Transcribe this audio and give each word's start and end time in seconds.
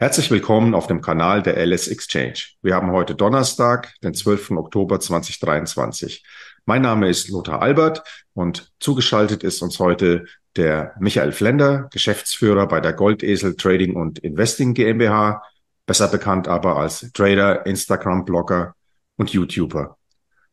Herzlich 0.00 0.28
willkommen 0.32 0.74
auf 0.74 0.88
dem 0.88 1.00
Kanal 1.00 1.40
der 1.40 1.56
LS 1.64 1.86
Exchange. 1.86 2.34
Wir 2.62 2.74
haben 2.74 2.90
heute 2.90 3.14
Donnerstag, 3.14 3.94
den 4.02 4.12
12. 4.12 4.50
Oktober 4.50 4.98
2023. 4.98 6.24
Mein 6.64 6.82
Name 6.82 7.08
ist 7.08 7.28
Lothar 7.28 7.62
Albert 7.62 8.02
und 8.32 8.72
zugeschaltet 8.80 9.44
ist 9.44 9.62
uns 9.62 9.78
heute 9.78 10.24
der 10.56 10.94
Michael 10.98 11.30
Flender, 11.30 11.88
Geschäftsführer 11.92 12.66
bei 12.66 12.80
der 12.80 12.92
Goldesel 12.92 13.54
Trading 13.54 13.94
und 13.94 14.18
Investing 14.18 14.74
GmbH, 14.74 15.44
besser 15.86 16.08
bekannt 16.08 16.48
aber 16.48 16.76
als 16.76 17.12
Trader, 17.12 17.64
Instagram-Blogger 17.64 18.74
und 19.16 19.30
YouTuber. 19.30 19.96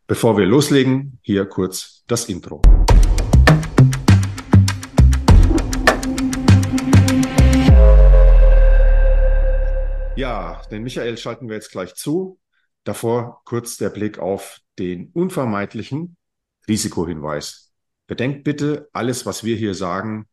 Bevor 0.06 0.38
wir 0.38 0.46
loslegen, 0.46 1.18
hier 1.24 1.46
kurz 1.46 2.04
das 2.06 2.26
Intro. 2.26 2.62
Ja, 10.18 10.62
den 10.70 10.84
Michael 10.84 11.18
schalten 11.18 11.48
wir 11.48 11.56
jetzt 11.56 11.72
gleich 11.72 11.96
zu. 11.96 12.38
Davor 12.84 13.42
kurz 13.46 13.78
der 13.78 13.90
Blick 13.90 14.20
auf 14.20 14.60
den 14.78 15.10
unvermeidlichen 15.14 16.18
Risikohinweis. 16.68 17.72
Bedenkt 18.08 18.44
bitte, 18.44 18.90
alles, 18.92 19.26
was 19.26 19.44
wir 19.46 19.56
hier 19.56 19.74
sagen, 19.74 20.28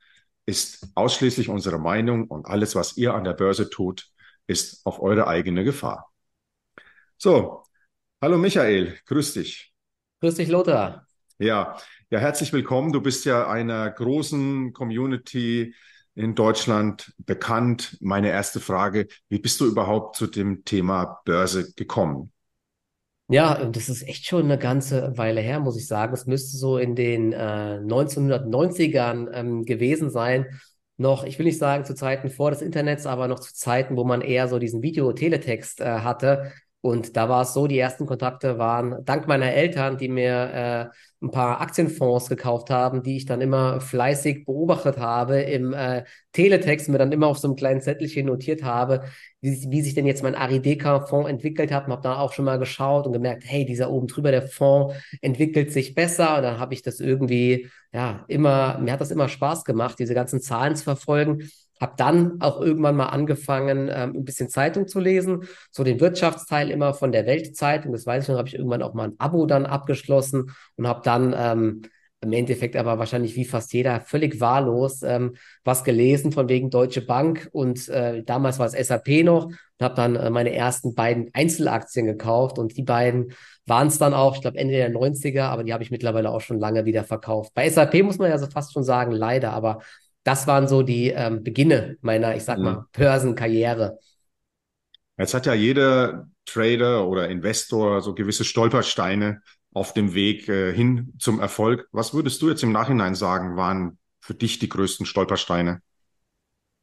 ist 0.47 0.89
ausschließlich 0.95 1.48
unsere 1.48 1.79
Meinung 1.79 2.27
und 2.27 2.47
alles, 2.47 2.75
was 2.75 2.97
ihr 2.97 3.15
an 3.15 3.23
der 3.23 3.34
Börse 3.34 3.70
tut, 3.70 4.11
ist 4.47 4.84
auf 4.84 5.01
eure 5.01 5.29
eigene 5.29 5.62
Gefahr. 5.62 6.11
So, 7.17 7.62
hallo 8.20 8.37
Michael, 8.37 8.98
grüß 9.06 9.34
dich. 9.34 9.73
Grüß 10.20 10.34
dich, 10.34 10.48
Lothar. 10.48 11.06
Ja, 11.39 11.77
ja, 12.11 12.19
herzlich 12.19 12.53
willkommen. 12.53 12.92
Du 12.92 13.01
bist 13.01 13.25
ja 13.27 13.48
einer 13.48 13.89
großen 13.91 14.73
Community 14.73 15.75
in 16.19 16.35
Deutschland 16.35 17.13
bekannt. 17.19 17.97
Meine 18.01 18.31
erste 18.31 18.59
Frage, 18.59 19.07
wie 19.29 19.39
bist 19.39 19.61
du 19.61 19.67
überhaupt 19.67 20.17
zu 20.17 20.27
dem 20.27 20.65
Thema 20.65 21.21
Börse 21.25 21.73
gekommen? 21.75 22.33
Ja, 23.29 23.67
das 23.67 23.89
ist 23.89 24.09
echt 24.09 24.27
schon 24.27 24.45
eine 24.45 24.59
ganze 24.59 25.17
Weile 25.17 25.41
her, 25.41 25.61
muss 25.61 25.77
ich 25.77 25.87
sagen. 25.87 26.12
Es 26.15 26.27
müsste 26.27 26.57
so 26.57 26.77
in 26.77 26.97
den 26.97 27.33
äh, 27.33 27.37
1990ern 27.83 29.29
ähm, 29.33 29.65
gewesen 29.65 30.11
sein. 30.11 30.47
Noch, 30.97 31.23
ich 31.23 31.39
will 31.39 31.47
nicht 31.47 31.59
sagen 31.59 31.84
zu 31.84 31.95
Zeiten 31.95 32.31
vor 32.31 32.51
des 32.51 32.62
Internets, 32.62 33.07
aber 33.07 33.29
noch 33.29 33.39
zu 33.39 33.55
Zeiten, 33.55 33.97
wo 33.97 34.03
man 34.03 34.20
eher 34.20 34.48
so 34.48 34.59
diesen 34.59 34.83
Videoteletext 34.83 35.81
äh, 35.81 36.01
hatte. 36.01 36.51
Und 36.81 37.17
da 37.17 37.29
war 37.29 37.43
es 37.43 37.55
so, 37.55 37.67
die 37.67 37.79
ersten 37.79 38.07
Kontakte 38.07 38.57
waren 38.59 39.05
dank 39.05 39.27
meiner 39.27 39.53
Eltern, 39.53 39.98
die 39.98 40.09
mir 40.09 40.31
äh, 40.33 41.25
ein 41.25 41.33
paar 41.33 41.61
Aktienfonds 41.61 42.29
gekauft 42.29 42.70
haben, 42.70 43.03
die 43.03 43.17
ich 43.17 43.27
dann 43.27 43.41
immer 43.41 43.81
fleißig 43.81 44.45
beobachtet 44.45 44.97
habe 44.98 45.41
im 45.41 45.73
äh, 45.73 46.05
Teletext, 46.33 46.89
mir 46.89 46.98
dann 46.98 47.11
immer 47.11 47.27
auf 47.27 47.39
so 47.39 47.48
einem 47.48 47.57
kleinen 47.57 47.81
Zettelchen 47.81 48.27
notiert 48.27 48.62
habe, 48.62 49.03
wie, 49.41 49.67
wie 49.70 49.83
sich 49.83 49.95
denn 49.95 50.07
jetzt 50.07 50.23
mein 50.23 50.37
Arideka-Fonds 50.37 51.29
entwickelt 51.29 51.73
hat 51.73 51.87
und 51.87 51.93
habe 51.93 52.03
dann 52.03 52.17
auch 52.17 52.33
schon 52.33 52.45
mal 52.45 52.61
geschaut 52.61 53.07
und 53.07 53.13
gemerkt, 53.13 53.42
hey, 53.45 53.65
dieser 53.65 53.91
oben 53.91 54.07
drüber, 54.07 54.31
der 54.31 54.42
Fonds 54.42 54.95
entwickelt 55.20 55.73
sich 55.73 55.97
besser. 55.97 56.37
Und 56.37 56.42
dann 56.45 56.61
habe 56.61 56.75
ich 56.75 56.83
das 56.83 57.01
irgendwie, 57.01 57.69
ja, 57.92 58.25
immer, 58.29 58.79
mir 58.79 58.92
hat 58.92 59.01
das 59.01 59.11
immer 59.11 59.29
Spaß 59.29 59.65
gemacht, 59.65 59.98
diese 59.98 60.15
ganzen 60.15 60.41
Zahlen 60.41 60.77
zu 60.77 60.85
verfolgen 60.85 61.42
habe 61.81 61.95
dann 61.97 62.41
auch 62.41 62.61
irgendwann 62.61 62.97
mal 62.97 63.07
angefangen, 63.07 63.89
ähm, 63.93 64.17
ein 64.17 64.25
bisschen 64.25 64.48
Zeitung 64.48 64.89
zu 64.89 65.01
lesen, 65.01 65.45
so 65.71 65.85
den 65.85 66.01
Wirtschaftsteil 66.01 66.70
immer 66.70 66.95
von 66.95 67.12
der 67.12 67.27
Weltzeitung, 67.27 67.93
das 67.93 68.07
weiß 68.07 68.25
ich 68.25 68.29
noch, 68.29 68.39
habe 68.39 68.48
ich 68.48 68.55
irgendwann 68.55 68.83
auch 68.83 68.95
mal 68.95 69.09
ein 69.09 69.15
Abo 69.19 69.47
dann 69.47 69.67
abgeschlossen 69.67 70.53
und 70.77 70.89
habe 70.89 71.03
dann 71.05 71.35
ähm, 71.37 71.83
im 72.20 72.33
Endeffekt 72.33 72.77
aber 72.77 72.98
wahrscheinlich 72.98 73.37
wie 73.37 73.45
fast 73.45 73.73
jeder 73.73 74.01
völlig 74.01 74.41
wahllos 74.41 75.03
ähm, 75.03 75.37
was 75.62 75.85
gelesen 75.85 76.33
von 76.33 76.48
wegen 76.48 76.70
Deutsche 76.70 77.01
Bank 77.01 77.48
und 77.53 77.89
äh, 77.89 78.25
damals 78.25 78.59
war 78.59 78.67
es 78.67 78.89
SAP 78.89 79.25
noch 79.25 79.47
und 79.47 79.57
habe 79.81 79.95
dann 79.95 80.17
äh, 80.17 80.31
meine 80.31 80.53
ersten 80.53 80.95
beiden 80.95 81.31
Einzelaktien 81.33 82.07
gekauft 82.07 82.59
und 82.59 82.77
die 82.77 82.83
beiden 82.83 83.33
waren 83.67 83.89
es 83.89 83.98
dann 83.98 84.15
auch, 84.15 84.35
ich 84.35 84.41
glaube 84.41 84.59
Ende 84.59 84.75
der 84.75 84.91
90er, 84.91 85.42
aber 85.42 85.63
die 85.63 85.73
habe 85.73 85.83
ich 85.85 85.91
mittlerweile 85.91 86.31
auch 86.31 86.41
schon 86.41 86.58
lange 86.58 86.85
wieder 86.86 87.05
verkauft. 87.05 87.52
Bei 87.55 87.69
SAP 87.69 88.02
muss 88.02 88.19
man 88.19 88.31
ja 88.31 88.39
so 88.39 88.47
fast 88.47 88.73
schon 88.73 88.83
sagen, 88.83 89.13
leider, 89.13 89.52
aber 89.52 89.81
das 90.28 90.46
waren 90.46 90.68
so 90.68 90.83
die 90.83 91.08
ähm, 91.08 91.42
Beginne 91.42 91.96
meiner, 92.02 92.36
ich 92.36 92.44
sag 92.44 92.58
mhm. 92.58 92.64
mal, 92.64 92.86
Börsenkarriere. 92.92 93.98
Jetzt 95.16 95.33
hat 95.33 95.46
ja 95.46 95.55
jeder 95.55 96.28
Trader 96.44 97.08
oder 97.08 97.30
Investor 97.30 98.02
so 98.02 98.14
gewisse 98.14 98.44
Stolpersteine 98.44 99.40
auf 99.72 99.94
dem 99.94 100.12
Weg 100.12 100.46
äh, 100.50 100.74
hin 100.74 101.14
zum 101.18 101.40
Erfolg. 101.40 101.89
Was 101.92 102.12
würdest 102.12 102.42
du 102.42 102.50
jetzt 102.50 102.62
im 102.62 102.72
Nachhinein 102.72 103.14
sagen, 103.14 103.56
waren 103.56 103.96
für 104.20 104.34
dich 104.34 104.58
die 104.58 104.68
größten 104.68 105.06
Stolpersteine? 105.06 105.80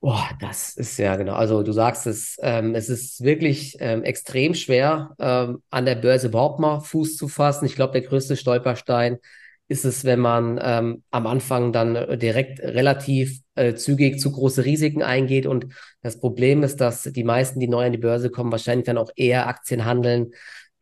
Boah, 0.02 0.28
das 0.40 0.76
ist 0.76 0.98
ja 0.98 1.16
genau. 1.16 1.34
Also 1.34 1.62
du 1.62 1.72
sagst 1.72 2.08
es, 2.08 2.38
ähm, 2.42 2.74
es 2.74 2.90
ist 2.90 3.24
wirklich 3.24 3.78
ähm, 3.80 4.04
extrem 4.04 4.56
schwer, 4.56 5.16
ähm, 5.20 5.62
an 5.70 5.86
der 5.86 5.96
Börse 5.96 6.28
überhaupt 6.28 6.60
mal 6.60 6.80
Fuß 6.80 7.16
zu 7.16 7.28
fassen. 7.28 7.66
Ich 7.66 7.76
glaube, 7.76 7.94
der 7.94 8.10
größte 8.10 8.38
Stolperstein 8.38 9.20
ist 9.68 9.86
es, 9.86 10.04
wenn 10.04 10.20
man 10.20 10.60
ähm, 10.62 11.04
am 11.12 11.28
Anfang 11.28 11.74
dann 11.74 11.96
äh, 11.96 12.18
direkt 12.18 12.60
relativ 12.60 13.40
äh, 13.56 13.74
zügig 13.74 14.20
zu 14.20 14.32
große 14.32 14.64
Risiken 14.64 15.02
eingeht. 15.02 15.48
Und 15.48 15.68
das 16.02 16.20
Problem 16.20 16.64
ist, 16.64 16.82
dass 16.82 17.04
die 17.04 17.24
meisten, 17.24 17.60
die 17.60 17.68
neu 17.68 17.86
an 17.86 17.92
die 17.92 17.98
Börse 17.98 18.30
kommen, 18.30 18.52
wahrscheinlich 18.52 18.86
dann 18.86 18.98
auch 18.98 19.10
eher 19.16 19.48
Aktien 19.48 19.86
handeln, 19.86 20.32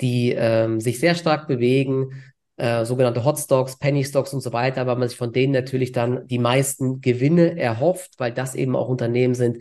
die 0.01 0.33
ähm, 0.35 0.81
sich 0.81 0.99
sehr 0.99 1.15
stark 1.15 1.47
bewegen, 1.47 2.23
äh, 2.57 2.83
sogenannte 2.85 3.23
Hotstocks, 3.23 3.79
Penny 3.79 4.03
Stocks 4.03 4.33
und 4.33 4.41
so 4.41 4.51
weiter, 4.53 4.81
aber 4.81 4.95
man 4.95 5.07
sich 5.07 5.17
von 5.17 5.31
denen 5.31 5.53
natürlich 5.53 5.91
dann 5.91 6.27
die 6.27 6.39
meisten 6.39 6.99
Gewinne 6.99 7.57
erhofft, 7.57 8.13
weil 8.17 8.33
das 8.33 8.53
eben 8.53 8.75
auch 8.75 8.89
Unternehmen 8.89 9.33
sind, 9.33 9.59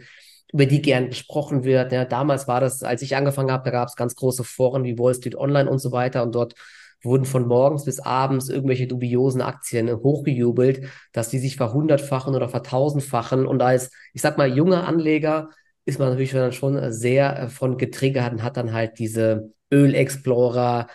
über 0.53 0.67
die 0.67 0.83
gern 0.83 1.09
besprochen 1.09 1.65
wird. 1.65 1.93
Ja, 1.93 2.05
damals 2.05 2.49
war 2.49 2.61
das, 2.61 2.83
als 2.83 3.03
ich 3.03 3.17
angefangen 3.17 3.51
habe, 3.53 3.65
da 3.65 3.71
gab 3.71 3.89
es 3.89 3.97
ganz 3.97 4.15
große 4.17 4.45
Foren 4.45 4.85
wie 4.85 4.99
Wall 4.99 5.15
Street 5.15 5.37
Online 5.37 5.71
und 5.71 5.79
so 5.79 5.93
weiter 5.93 6.23
und 6.23 6.35
dort 6.35 6.55
wurden 7.03 7.25
von 7.25 7.47
morgens 7.47 7.85
bis 7.85 8.01
abends 8.01 8.49
irgendwelche 8.49 8.87
dubiosen 8.87 9.43
Aktien 9.43 9.93
hochgejubelt, 9.93 10.87
dass 11.13 11.29
die 11.29 11.39
sich 11.39 11.57
verhundertfachen 11.57 12.35
oder 12.35 12.49
vertausendfachen. 12.49 13.47
Und 13.47 13.63
als, 13.63 13.91
ich 14.13 14.23
sag 14.23 14.39
mal, 14.39 14.53
junger 14.53 14.87
Anleger 14.87 15.51
ist 15.85 15.99
man 15.99 16.09
natürlich 16.09 16.33
dann 16.33 16.53
schon 16.53 16.93
sehr 16.93 17.39
äh, 17.39 17.49
von 17.49 17.77
getriggert 17.79 18.33
und 18.33 18.43
hat 18.43 18.57
dann 18.57 18.73
halt 18.73 18.99
diese 18.99 19.53
Ölexplorer, 19.73 20.87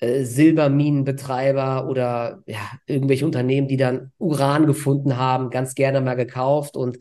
äh, 0.00 0.24
Silberminenbetreiber 0.24 1.88
oder 1.88 2.42
ja, 2.46 2.60
irgendwelche 2.86 3.26
Unternehmen, 3.26 3.68
die 3.68 3.76
dann 3.76 4.12
Uran 4.18 4.66
gefunden 4.66 5.16
haben, 5.16 5.50
ganz 5.50 5.74
gerne 5.74 6.00
mal 6.00 6.14
gekauft 6.14 6.76
und 6.76 6.98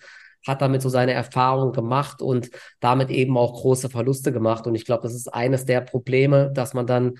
hat 0.47 0.61
damit 0.61 0.81
so 0.81 0.89
seine 0.89 1.13
Erfahrungen 1.13 1.73
gemacht 1.73 2.21
und 2.21 2.49
damit 2.79 3.09
eben 3.11 3.37
auch 3.37 3.53
große 3.61 3.89
Verluste 3.89 4.31
gemacht. 4.31 4.65
Und 4.65 4.75
ich 4.75 4.85
glaube, 4.85 5.03
das 5.03 5.13
ist 5.13 5.27
eines 5.27 5.65
der 5.65 5.81
Probleme, 5.81 6.51
dass 6.53 6.73
man 6.73 6.87
dann 6.87 7.15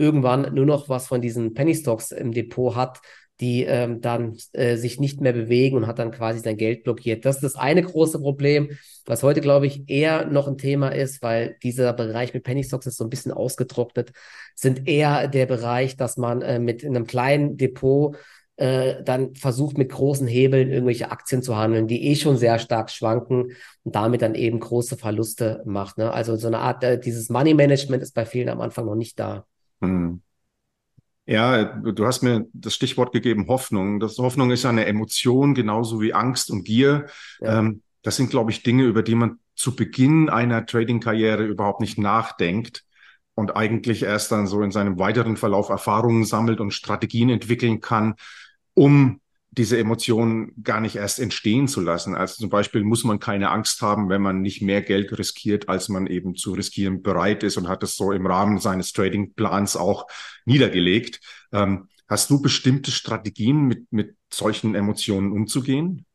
irgendwann 0.00 0.54
nur 0.54 0.66
noch 0.66 0.88
was 0.88 1.06
von 1.06 1.20
diesen 1.20 1.54
Penny 1.54 1.74
Stocks 1.74 2.10
im 2.10 2.32
Depot 2.32 2.74
hat, 2.74 3.00
die 3.40 3.64
ähm, 3.64 4.00
dann 4.00 4.36
äh, 4.52 4.76
sich 4.76 5.00
nicht 5.00 5.20
mehr 5.20 5.32
bewegen 5.32 5.76
und 5.76 5.86
hat 5.86 5.98
dann 5.98 6.10
quasi 6.10 6.40
sein 6.40 6.56
Geld 6.56 6.84
blockiert. 6.84 7.24
Das 7.24 7.36
ist 7.36 7.42
das 7.42 7.56
eine 7.56 7.82
große 7.82 8.18
Problem, 8.20 8.70
was 9.06 9.22
heute, 9.22 9.40
glaube 9.40 9.66
ich, 9.66 9.88
eher 9.88 10.26
noch 10.26 10.46
ein 10.46 10.58
Thema 10.58 10.88
ist, 10.88 11.22
weil 11.22 11.56
dieser 11.62 11.92
Bereich 11.92 12.34
mit 12.34 12.44
Penny 12.44 12.64
Stocks 12.64 12.86
ist 12.86 12.96
so 12.96 13.04
ein 13.04 13.10
bisschen 13.10 13.32
ausgetrocknet, 13.32 14.12
sind 14.54 14.86
eher 14.86 15.28
der 15.28 15.46
Bereich, 15.46 15.96
dass 15.96 16.16
man 16.18 16.42
äh, 16.42 16.58
mit 16.58 16.84
einem 16.84 17.06
kleinen 17.06 17.56
Depot 17.56 18.16
äh, 18.56 19.02
dann 19.04 19.34
versucht, 19.34 19.78
mit 19.78 19.90
großen 19.90 20.26
Hebeln 20.26 20.70
irgendwelche 20.70 21.10
Aktien 21.10 21.42
zu 21.42 21.56
handeln, 21.56 21.86
die 21.86 22.08
eh 22.08 22.16
schon 22.16 22.36
sehr 22.36 22.58
stark 22.58 22.90
schwanken 22.90 23.52
und 23.84 23.94
damit 23.94 24.20
dann 24.20 24.34
eben 24.34 24.60
große 24.60 24.98
Verluste 24.98 25.62
macht. 25.64 25.96
Ne? 25.96 26.12
Also 26.12 26.36
so 26.36 26.46
eine 26.46 26.58
Art, 26.58 26.84
äh, 26.84 27.00
dieses 27.00 27.30
Money 27.30 27.54
Management 27.54 28.02
ist 28.02 28.14
bei 28.14 28.26
vielen 28.26 28.50
am 28.50 28.60
Anfang 28.60 28.84
noch 28.84 28.96
nicht 28.96 29.18
da. 29.18 29.46
Hm. 29.80 30.22
Ja, 31.26 31.64
du 31.64 32.06
hast 32.06 32.22
mir 32.22 32.46
das 32.52 32.74
Stichwort 32.74 33.12
gegeben, 33.12 33.46
Hoffnung. 33.46 34.00
Das 34.00 34.18
Hoffnung 34.18 34.50
ist 34.50 34.64
eine 34.64 34.86
Emotion, 34.86 35.54
genauso 35.54 36.00
wie 36.00 36.12
Angst 36.12 36.50
und 36.50 36.64
Gier. 36.64 37.06
Ja. 37.40 37.60
Ähm, 37.60 37.82
das 38.02 38.16
sind, 38.16 38.30
glaube 38.30 38.50
ich, 38.50 38.62
Dinge, 38.62 38.84
über 38.84 39.02
die 39.02 39.14
man 39.14 39.38
zu 39.54 39.76
Beginn 39.76 40.28
einer 40.28 40.66
Trading-Karriere 40.66 41.44
überhaupt 41.44 41.80
nicht 41.80 41.98
nachdenkt 41.98 42.84
und 43.34 43.54
eigentlich 43.56 44.02
erst 44.02 44.32
dann 44.32 44.46
so 44.46 44.62
in 44.62 44.70
seinem 44.70 44.98
weiteren 44.98 45.36
Verlauf 45.36 45.68
Erfahrungen 45.68 46.24
sammelt 46.24 46.60
und 46.60 46.72
Strategien 46.72 47.28
entwickeln 47.28 47.80
kann, 47.80 48.14
um 48.74 49.20
diese 49.52 49.78
Emotionen 49.78 50.52
gar 50.62 50.80
nicht 50.80 50.96
erst 50.96 51.18
entstehen 51.18 51.66
zu 51.66 51.80
lassen. 51.80 52.14
Also 52.14 52.36
zum 52.36 52.50
Beispiel 52.50 52.84
muss 52.84 53.02
man 53.02 53.18
keine 53.18 53.50
Angst 53.50 53.82
haben, 53.82 54.08
wenn 54.08 54.22
man 54.22 54.42
nicht 54.42 54.62
mehr 54.62 54.80
Geld 54.80 55.16
riskiert, 55.18 55.68
als 55.68 55.88
man 55.88 56.06
eben 56.06 56.36
zu 56.36 56.52
riskieren 56.52 57.02
bereit 57.02 57.42
ist 57.42 57.56
und 57.56 57.68
hat 57.68 57.82
es 57.82 57.96
so 57.96 58.12
im 58.12 58.26
Rahmen 58.26 58.58
seines 58.58 58.92
Trading-Plans 58.92 59.76
auch 59.76 60.06
niedergelegt. 60.44 61.20
Ähm, 61.52 61.88
hast 62.08 62.30
du 62.30 62.40
bestimmte 62.40 62.92
Strategien, 62.92 63.66
mit, 63.66 63.92
mit 63.92 64.16
solchen 64.32 64.76
Emotionen 64.76 65.32
umzugehen? 65.32 66.06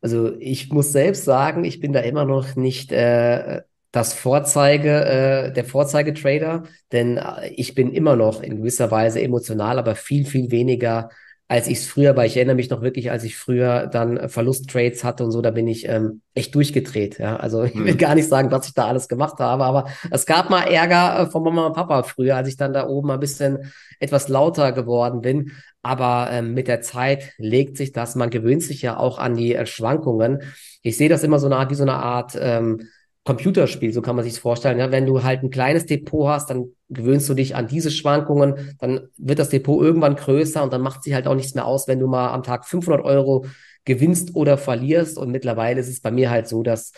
Also 0.00 0.34
ich 0.38 0.70
muss 0.72 0.90
selbst 0.90 1.24
sagen, 1.24 1.64
ich 1.64 1.80
bin 1.80 1.92
da 1.92 2.00
immer 2.00 2.24
noch 2.24 2.56
nicht 2.56 2.90
äh, 2.92 3.60
das 3.92 4.14
Vorzeige, 4.14 5.04
äh, 5.04 5.52
der 5.52 5.64
Vorzeigetrader, 5.64 6.64
denn 6.90 7.18
äh, 7.18 7.50
ich 7.50 7.74
bin 7.74 7.92
immer 7.92 8.16
noch 8.16 8.42
in 8.42 8.56
gewisser 8.56 8.90
Weise 8.90 9.22
emotional, 9.22 9.78
aber 9.78 9.94
viel, 9.94 10.24
viel 10.24 10.50
weniger 10.50 11.10
als 11.52 11.68
ich 11.68 11.80
es 11.80 11.86
früher, 11.86 12.16
weil 12.16 12.28
ich 12.28 12.36
erinnere 12.38 12.56
mich 12.56 12.70
noch 12.70 12.80
wirklich, 12.80 13.10
als 13.10 13.24
ich 13.24 13.36
früher 13.36 13.86
dann 13.86 14.30
Verlusttrades 14.30 15.04
hatte 15.04 15.22
und 15.22 15.32
so, 15.32 15.42
da 15.42 15.50
bin 15.50 15.68
ich 15.68 15.86
ähm, 15.86 16.22
echt 16.32 16.54
durchgedreht. 16.54 17.18
Ja, 17.18 17.36
also 17.36 17.62
ich 17.64 17.74
will 17.74 17.90
hm. 17.90 17.98
gar 17.98 18.14
nicht 18.14 18.26
sagen, 18.26 18.50
was 18.50 18.68
ich 18.68 18.72
da 18.72 18.86
alles 18.86 19.06
gemacht 19.06 19.38
habe, 19.38 19.62
aber 19.64 19.88
es 20.10 20.24
gab 20.24 20.48
mal 20.48 20.62
Ärger 20.62 21.20
äh, 21.20 21.26
von 21.26 21.42
Mama 21.42 21.66
und 21.66 21.74
Papa 21.74 22.04
früher, 22.04 22.36
als 22.36 22.48
ich 22.48 22.56
dann 22.56 22.72
da 22.72 22.88
oben 22.88 23.10
ein 23.10 23.20
bisschen 23.20 23.70
etwas 24.00 24.28
lauter 24.28 24.72
geworden 24.72 25.20
bin. 25.20 25.52
Aber 25.82 26.30
ähm, 26.32 26.54
mit 26.54 26.68
der 26.68 26.80
Zeit 26.80 27.34
legt 27.36 27.76
sich 27.76 27.92
das, 27.92 28.14
man 28.14 28.30
gewöhnt 28.30 28.62
sich 28.62 28.80
ja 28.80 28.96
auch 28.96 29.18
an 29.18 29.34
die 29.34 29.54
äh, 29.54 29.66
Schwankungen. 29.66 30.40
Ich 30.80 30.96
sehe 30.96 31.10
das 31.10 31.22
immer 31.22 31.38
so 31.38 31.48
eine 31.48 31.56
Art, 31.56 31.70
wie 31.70 31.74
so 31.74 31.82
eine 31.82 31.96
Art 31.96 32.32
ähm, 32.40 32.88
Computerspiel, 33.24 33.92
so 33.92 34.02
kann 34.02 34.16
man 34.16 34.24
sich 34.24 34.40
vorstellen. 34.40 34.78
Ja? 34.78 34.90
Wenn 34.90 35.06
du 35.06 35.22
halt 35.22 35.42
ein 35.42 35.50
kleines 35.50 35.86
Depot 35.86 36.28
hast, 36.28 36.50
dann 36.50 36.70
gewöhnst 36.88 37.28
du 37.28 37.34
dich 37.34 37.54
an 37.54 37.68
diese 37.68 37.90
Schwankungen, 37.90 38.76
dann 38.80 39.08
wird 39.16 39.38
das 39.38 39.50
Depot 39.50 39.80
irgendwann 39.80 40.16
größer 40.16 40.62
und 40.62 40.72
dann 40.72 40.80
macht 40.80 41.04
sich 41.04 41.14
halt 41.14 41.28
auch 41.28 41.34
nichts 41.34 41.54
mehr 41.54 41.66
aus, 41.66 41.86
wenn 41.86 42.00
du 42.00 42.08
mal 42.08 42.30
am 42.30 42.42
Tag 42.42 42.66
500 42.66 43.04
Euro 43.04 43.46
gewinnst 43.84 44.34
oder 44.34 44.58
verlierst. 44.58 45.18
Und 45.18 45.30
mittlerweile 45.30 45.80
ist 45.80 45.88
es 45.88 46.00
bei 46.00 46.10
mir 46.10 46.30
halt 46.30 46.48
so, 46.48 46.62
dass 46.62 46.92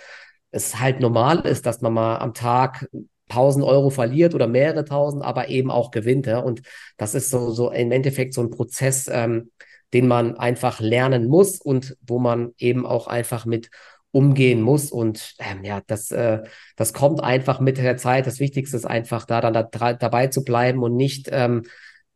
es 0.50 0.80
halt 0.80 1.00
normal 1.00 1.40
ist, 1.40 1.66
dass 1.66 1.82
man 1.82 1.92
mal 1.92 2.18
am 2.18 2.32
Tag 2.32 2.88
1000 3.28 3.64
Euro 3.64 3.90
verliert 3.90 4.34
oder 4.34 4.46
mehrere 4.46 4.84
tausend, 4.84 5.22
aber 5.24 5.48
eben 5.48 5.70
auch 5.70 5.90
gewinnt. 5.90 6.26
Ja? 6.26 6.38
Und 6.38 6.62
das 6.96 7.14
ist 7.14 7.28
so, 7.28 7.50
so 7.50 7.70
im 7.70 7.92
Endeffekt 7.92 8.32
so 8.32 8.40
ein 8.40 8.50
Prozess, 8.50 9.10
ähm, 9.12 9.50
den 9.92 10.08
man 10.08 10.36
einfach 10.36 10.80
lernen 10.80 11.28
muss 11.28 11.60
und 11.60 11.96
wo 12.06 12.18
man 12.18 12.52
eben 12.58 12.86
auch 12.86 13.06
einfach 13.06 13.46
mit 13.46 13.70
umgehen 14.14 14.62
muss. 14.62 14.92
Und 14.92 15.34
ähm, 15.38 15.64
ja, 15.64 15.82
das, 15.86 16.10
äh, 16.12 16.42
das 16.76 16.92
kommt 16.92 17.22
einfach 17.22 17.60
mit 17.60 17.78
der 17.78 17.96
Zeit. 17.96 18.26
Das 18.26 18.38
Wichtigste 18.38 18.76
ist 18.76 18.86
einfach 18.86 19.24
da 19.26 19.40
dann 19.40 19.52
da, 19.52 19.92
dabei 19.92 20.28
zu 20.28 20.44
bleiben 20.44 20.82
und 20.82 20.94
nicht 20.94 21.28
ähm, 21.32 21.64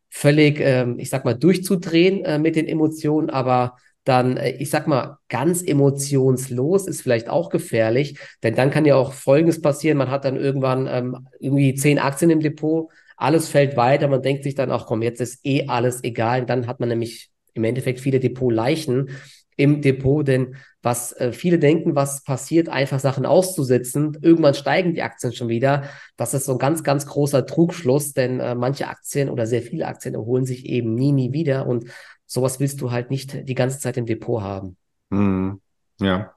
völlig, 0.08 0.60
ähm, 0.60 0.98
ich 0.98 1.10
sag 1.10 1.24
mal, 1.24 1.34
durchzudrehen 1.34 2.24
äh, 2.24 2.38
mit 2.38 2.54
den 2.54 2.68
Emotionen, 2.68 3.30
aber 3.30 3.76
dann, 4.04 4.36
äh, 4.36 4.52
ich 4.52 4.70
sag 4.70 4.86
mal, 4.86 5.18
ganz 5.28 5.60
emotionslos 5.62 6.86
ist 6.86 7.02
vielleicht 7.02 7.28
auch 7.28 7.50
gefährlich, 7.50 8.18
denn 8.44 8.54
dann 8.54 8.70
kann 8.70 8.84
ja 8.84 8.94
auch 8.94 9.12
Folgendes 9.12 9.60
passieren. 9.60 9.98
Man 9.98 10.10
hat 10.10 10.24
dann 10.24 10.36
irgendwann 10.36 10.86
ähm, 10.86 11.26
irgendwie 11.40 11.74
zehn 11.74 11.98
Aktien 11.98 12.30
im 12.30 12.40
Depot, 12.40 12.90
alles 13.16 13.48
fällt 13.48 13.76
weiter, 13.76 14.06
man 14.06 14.22
denkt 14.22 14.44
sich 14.44 14.54
dann 14.54 14.70
auch, 14.70 14.86
komm, 14.86 15.02
jetzt 15.02 15.20
ist 15.20 15.44
eh 15.44 15.66
alles 15.66 16.04
egal. 16.04 16.42
Und 16.42 16.50
dann 16.50 16.68
hat 16.68 16.78
man 16.78 16.90
nämlich 16.90 17.30
im 17.54 17.64
Endeffekt 17.64 17.98
viele 17.98 18.20
Depotleichen 18.20 19.10
im 19.58 19.82
Depot, 19.82 20.26
denn 20.26 20.55
was 20.82 21.12
äh, 21.14 21.32
viele 21.32 21.58
denken, 21.58 21.96
was 21.96 22.22
passiert, 22.22 22.69
einfach 22.69 23.00
Sachen 23.00 23.26
auszusitzen. 23.26 24.16
Irgendwann 24.22 24.55
steigen 24.55 24.94
die 24.94 25.02
Aktien 25.02 25.32
schon 25.32 25.49
wieder. 25.49 25.90
Das 26.16 26.32
ist 26.32 26.46
so 26.46 26.52
ein 26.52 26.58
ganz, 26.58 26.84
ganz 26.84 27.06
großer 27.06 27.44
Trugschluss, 27.44 28.12
denn 28.12 28.38
äh, 28.38 28.55
manche 28.55 28.87
Aktien 28.87 29.28
oder 29.28 29.46
sehr 29.49 29.60
viele 29.60 29.87
Aktien 29.87 30.14
erholen 30.14 30.46
sich 30.46 30.64
eben 30.64 30.94
nie, 30.94 31.10
nie 31.10 31.32
wieder. 31.32 31.66
Und 31.66 31.87
sowas 32.25 32.60
willst 32.60 32.81
du 32.81 32.93
halt 32.93 33.10
nicht 33.10 33.49
die 33.49 33.55
ganze 33.56 33.81
Zeit 33.81 33.96
im 33.96 34.06
Depot 34.06 34.40
haben. 34.40 34.76
Hm, 35.10 35.60
ja. 36.00 36.32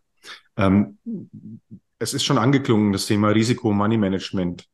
Ähm, 0.57 0.97
es 1.99 2.15
ist 2.15 2.23
schon 2.23 2.39
angeklungen, 2.39 2.91
das 2.91 3.05
Thema 3.05 3.29
Risiko-Money-Management. 3.29 4.67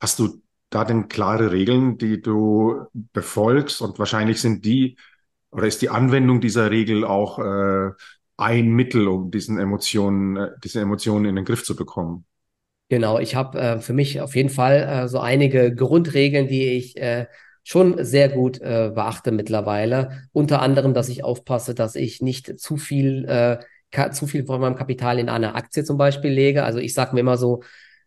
Hast 0.00 0.18
du 0.18 0.42
da 0.70 0.84
denn 0.84 1.06
klare 1.06 1.52
Regeln, 1.52 1.98
die 1.98 2.20
du 2.20 2.86
befolgst? 3.12 3.80
Und 3.80 4.00
wahrscheinlich 4.00 4.40
sind 4.40 4.64
die 4.64 4.96
oder 5.52 5.66
ist 5.66 5.82
die 5.82 5.90
Anwendung 5.90 6.40
dieser 6.40 6.70
Regel 6.70 7.04
auch 7.04 7.38
äh, 7.38 7.90
ein 8.36 8.70
Mittel, 8.70 9.06
um 9.06 9.30
diesen 9.30 9.58
Emotionen, 9.58 10.36
äh, 10.36 10.48
diese 10.64 10.80
Emotionen 10.80 11.26
in 11.26 11.36
den 11.36 11.44
Griff 11.44 11.62
zu 11.62 11.76
bekommen? 11.76 12.24
Genau, 12.88 13.18
ich 13.18 13.34
habe 13.34 13.58
äh, 13.58 13.78
für 13.78 13.92
mich 13.92 14.20
auf 14.20 14.34
jeden 14.34 14.50
Fall 14.50 15.04
äh, 15.04 15.08
so 15.08 15.20
einige 15.20 15.74
Grundregeln, 15.74 16.48
die 16.48 16.72
ich 16.72 16.96
äh, 16.96 17.26
schon 17.64 18.02
sehr 18.04 18.28
gut 18.28 18.60
äh, 18.60 18.90
beachte 18.94 19.30
mittlerweile. 19.30 20.28
Unter 20.32 20.60
anderem, 20.62 20.94
dass 20.94 21.08
ich 21.08 21.22
aufpasse, 21.22 21.74
dass 21.74 21.94
ich 21.94 22.20
nicht 22.20 22.58
zu 22.58 22.76
viel, 22.76 23.24
äh, 23.26 24.10
zu 24.10 24.26
viel 24.26 24.44
von 24.46 24.60
meinem 24.60 24.74
Kapital 24.74 25.18
in 25.18 25.28
eine 25.28 25.54
Aktie 25.54 25.84
zum 25.84 25.96
Beispiel 25.96 26.32
lege. 26.32 26.64
Also 26.64 26.78
ich 26.78 26.94
sage 26.94 27.14
mir 27.14 27.20
immer 27.20 27.36
so 27.36 27.62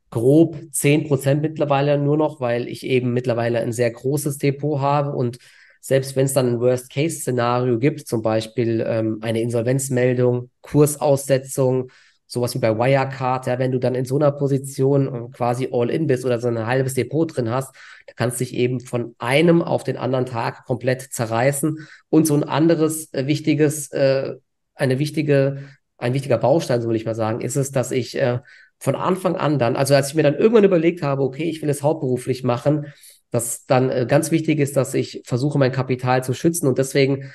grob 0.10 0.58
zehn 0.72 1.08
Prozent 1.08 1.42
mittlerweile 1.42 1.98
nur 1.98 2.18
noch, 2.18 2.40
weil 2.40 2.68
ich 2.68 2.86
eben 2.86 3.14
mittlerweile 3.14 3.60
ein 3.60 3.72
sehr 3.72 3.92
großes 3.92 4.38
Depot 4.38 4.82
habe 4.82 5.12
und 5.12 5.38
selbst 5.86 6.16
wenn 6.16 6.26
es 6.26 6.34
dann 6.34 6.48
ein 6.48 6.60
Worst-Case-Szenario 6.60 7.78
gibt, 7.78 8.08
zum 8.08 8.24
Beispiel 8.24 8.84
ähm, 8.88 9.20
eine 9.22 9.40
Insolvenzmeldung, 9.42 10.50
Kursaussetzung, 10.62 11.92
sowas 12.26 12.56
wie 12.56 12.60
bei 12.60 12.76
Wirecard, 12.76 13.46
ja, 13.46 13.60
wenn 13.60 13.72
du 13.72 13.78
dann 13.78 13.94
in 13.94 14.04
so 14.04 14.16
einer 14.16 14.32
Position 14.32 15.08
äh, 15.08 15.30
quasi 15.32 15.70
all-in 15.72 16.08
bist 16.08 16.26
oder 16.26 16.40
so 16.40 16.48
ein 16.48 16.66
halbes 16.66 16.96
Depot 16.96 17.36
drin 17.36 17.52
hast, 17.52 17.76
da 18.08 18.14
kannst 18.16 18.40
du 18.40 18.46
dich 18.46 18.56
eben 18.56 18.80
von 18.80 19.14
einem 19.20 19.62
auf 19.62 19.84
den 19.84 19.96
anderen 19.96 20.26
Tag 20.26 20.66
komplett 20.66 21.02
zerreißen. 21.02 21.88
Und 22.10 22.26
so 22.26 22.34
ein 22.34 22.44
anderes 22.44 23.14
äh, 23.14 23.28
wichtiges, 23.28 23.92
äh, 23.92 24.34
eine 24.74 24.98
wichtige, 24.98 25.68
ein 25.98 26.16
wichtiger 26.16 26.40
Baustein, 26.40 26.82
so 26.82 26.90
will 26.90 26.96
ich 26.96 27.06
mal 27.06 27.14
sagen, 27.14 27.42
ist 27.42 27.58
es, 27.58 27.70
dass 27.70 27.92
ich 27.92 28.20
äh, 28.20 28.40
von 28.80 28.96
Anfang 28.96 29.36
an 29.36 29.60
dann, 29.60 29.76
also 29.76 29.94
als 29.94 30.10
ich 30.10 30.16
mir 30.16 30.24
dann 30.24 30.34
irgendwann 30.34 30.64
überlegt 30.64 31.04
habe, 31.04 31.22
okay, 31.22 31.44
ich 31.44 31.62
will 31.62 31.70
es 31.70 31.84
hauptberuflich 31.84 32.44
machen, 32.44 32.88
dass 33.36 33.66
dann 33.66 33.90
äh, 33.90 34.06
ganz 34.08 34.32
wichtig 34.32 34.60
ist, 34.60 34.78
dass 34.78 34.94
ich 34.94 35.22
versuche, 35.26 35.60
mein 35.60 35.74
Kapital 35.74 36.24
zu 36.24 36.34
schützen. 36.34 36.68
Und 36.68 36.78
deswegen 36.78 37.34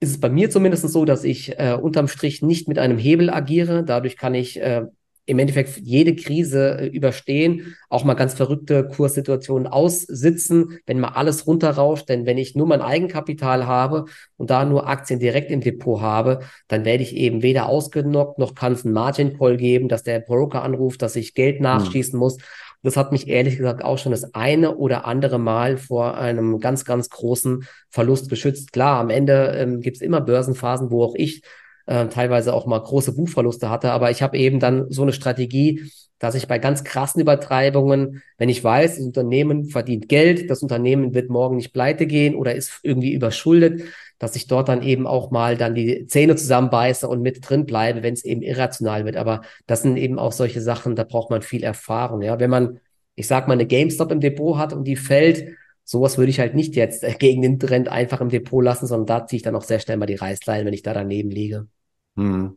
ist 0.00 0.10
es 0.10 0.20
bei 0.20 0.28
mir 0.28 0.50
zumindest 0.50 0.88
so, 0.88 1.04
dass 1.04 1.22
ich 1.24 1.58
äh, 1.58 1.78
unterm 1.80 2.08
Strich 2.08 2.42
nicht 2.42 2.68
mit 2.68 2.78
einem 2.78 2.98
Hebel 2.98 3.30
agiere. 3.30 3.84
Dadurch 3.84 4.16
kann 4.16 4.34
ich 4.34 4.60
äh, 4.60 4.82
im 5.24 5.38
Endeffekt 5.38 5.78
jede 5.78 6.16
Krise 6.16 6.78
äh, 6.80 6.86
überstehen, 6.86 7.76
auch 7.88 8.04
mal 8.04 8.14
ganz 8.14 8.34
verrückte 8.34 8.88
Kurssituationen 8.88 9.66
aussitzen, 9.66 10.78
wenn 10.84 11.00
mal 11.00 11.10
alles 11.10 11.46
runterrauscht. 11.46 12.08
Denn 12.08 12.26
wenn 12.26 12.38
ich 12.38 12.56
nur 12.56 12.66
mein 12.66 12.82
Eigenkapital 12.82 13.66
habe 13.66 14.06
und 14.36 14.50
da 14.50 14.64
nur 14.64 14.88
Aktien 14.88 15.20
direkt 15.20 15.50
im 15.50 15.60
Depot 15.60 16.00
habe, 16.00 16.40
dann 16.66 16.84
werde 16.84 17.02
ich 17.02 17.14
eben 17.14 17.42
weder 17.42 17.68
ausgenockt, 17.68 18.38
noch 18.38 18.56
kann 18.56 18.72
es 18.72 18.84
einen 18.84 18.94
Margin 18.94 19.38
Call 19.38 19.56
geben, 19.56 19.88
dass 19.88 20.02
der 20.02 20.20
Broker 20.20 20.62
anruft, 20.62 21.02
dass 21.02 21.14
ich 21.14 21.34
Geld 21.34 21.56
hm. 21.56 21.62
nachschießen 21.62 22.14
hm. 22.14 22.18
muss. 22.18 22.38
Das 22.82 22.96
hat 22.96 23.12
mich 23.12 23.28
ehrlich 23.28 23.56
gesagt 23.56 23.84
auch 23.84 23.98
schon 23.98 24.12
das 24.12 24.34
eine 24.34 24.76
oder 24.76 25.06
andere 25.06 25.38
Mal 25.38 25.76
vor 25.76 26.16
einem 26.16 26.60
ganz, 26.60 26.84
ganz 26.84 27.10
großen 27.10 27.64
Verlust 27.90 28.28
geschützt. 28.28 28.72
Klar, 28.72 29.00
am 29.00 29.10
Ende 29.10 29.54
ähm, 29.56 29.80
gibt 29.80 29.96
es 29.96 30.02
immer 30.02 30.20
Börsenphasen, 30.20 30.90
wo 30.90 31.02
auch 31.02 31.14
ich 31.14 31.42
äh, 31.86 32.06
teilweise 32.08 32.52
auch 32.52 32.66
mal 32.66 32.78
große 32.80 33.14
Buchverluste 33.14 33.70
hatte, 33.70 33.92
aber 33.92 34.10
ich 34.10 34.22
habe 34.22 34.36
eben 34.36 34.60
dann 34.60 34.90
so 34.90 35.02
eine 35.02 35.12
Strategie, 35.12 35.90
dass 36.18 36.34
ich 36.34 36.48
bei 36.48 36.58
ganz 36.58 36.82
krassen 36.82 37.20
Übertreibungen, 37.20 38.22
wenn 38.38 38.48
ich 38.48 38.62
weiß, 38.64 38.96
das 38.96 39.04
Unternehmen 39.04 39.66
verdient 39.66 40.08
Geld, 40.08 40.50
das 40.50 40.62
Unternehmen 40.62 41.14
wird 41.14 41.28
morgen 41.28 41.56
nicht 41.56 41.72
pleite 41.72 42.06
gehen 42.06 42.34
oder 42.34 42.54
ist 42.54 42.80
irgendwie 42.82 43.12
überschuldet, 43.12 43.82
dass 44.18 44.36
ich 44.36 44.46
dort 44.46 44.68
dann 44.68 44.82
eben 44.82 45.06
auch 45.06 45.30
mal 45.30 45.56
dann 45.56 45.74
die 45.74 46.06
Zähne 46.06 46.36
zusammenbeiße 46.36 47.08
und 47.08 47.22
mit 47.22 47.48
drin 47.48 47.66
bleibe, 47.66 48.02
wenn 48.02 48.14
es 48.14 48.24
eben 48.24 48.42
irrational 48.42 49.04
wird. 49.04 49.16
Aber 49.16 49.42
das 49.66 49.82
sind 49.82 49.96
eben 49.96 50.18
auch 50.18 50.32
solche 50.32 50.60
Sachen, 50.60 50.96
da 50.96 51.04
braucht 51.04 51.30
man 51.30 51.42
viel 51.42 51.62
Erfahrung. 51.62 52.22
Ja, 52.22 52.40
wenn 52.40 52.50
man, 52.50 52.80
ich 53.14 53.26
sag 53.26 53.48
mal, 53.48 53.54
eine 53.54 53.66
GameStop 53.66 54.12
im 54.12 54.20
Depot 54.20 54.56
hat 54.56 54.72
und 54.72 54.84
die 54.84 54.96
fällt, 54.96 55.56
sowas 55.84 56.18
würde 56.18 56.30
ich 56.30 56.40
halt 56.40 56.54
nicht 56.54 56.76
jetzt 56.76 57.04
gegen 57.18 57.42
den 57.42 57.58
Trend 57.58 57.88
einfach 57.88 58.20
im 58.20 58.28
Depot 58.28 58.64
lassen, 58.64 58.86
sondern 58.86 59.06
da 59.06 59.26
ziehe 59.26 59.38
ich 59.38 59.42
dann 59.42 59.56
auch 59.56 59.62
sehr 59.62 59.80
schnell 59.80 59.96
mal 59.96 60.06
die 60.06 60.14
Reißleine, 60.14 60.64
wenn 60.64 60.74
ich 60.74 60.82
da 60.82 60.94
daneben 60.94 61.30
liege. 61.30 61.68
Hm. 62.16 62.56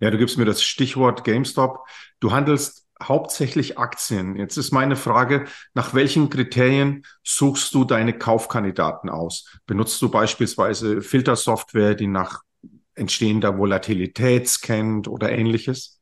Ja, 0.00 0.10
du 0.10 0.18
gibst 0.18 0.38
mir 0.38 0.44
das 0.44 0.62
Stichwort 0.62 1.22
GameStop. 1.22 1.86
Du 2.18 2.32
handelst 2.32 2.87
hauptsächlich 3.02 3.78
Aktien. 3.78 4.36
Jetzt 4.36 4.56
ist 4.56 4.72
meine 4.72 4.96
Frage, 4.96 5.46
nach 5.74 5.94
welchen 5.94 6.30
Kriterien 6.30 7.04
suchst 7.22 7.74
du 7.74 7.84
deine 7.84 8.16
Kaufkandidaten 8.16 9.08
aus? 9.08 9.58
Benutzt 9.66 10.00
du 10.02 10.08
beispielsweise 10.10 11.02
Filtersoftware, 11.02 11.94
die 11.94 12.08
nach 12.08 12.42
entstehender 12.94 13.56
Volatilität 13.58 14.48
scannt 14.48 15.08
oder 15.08 15.30
ähnliches? 15.30 15.97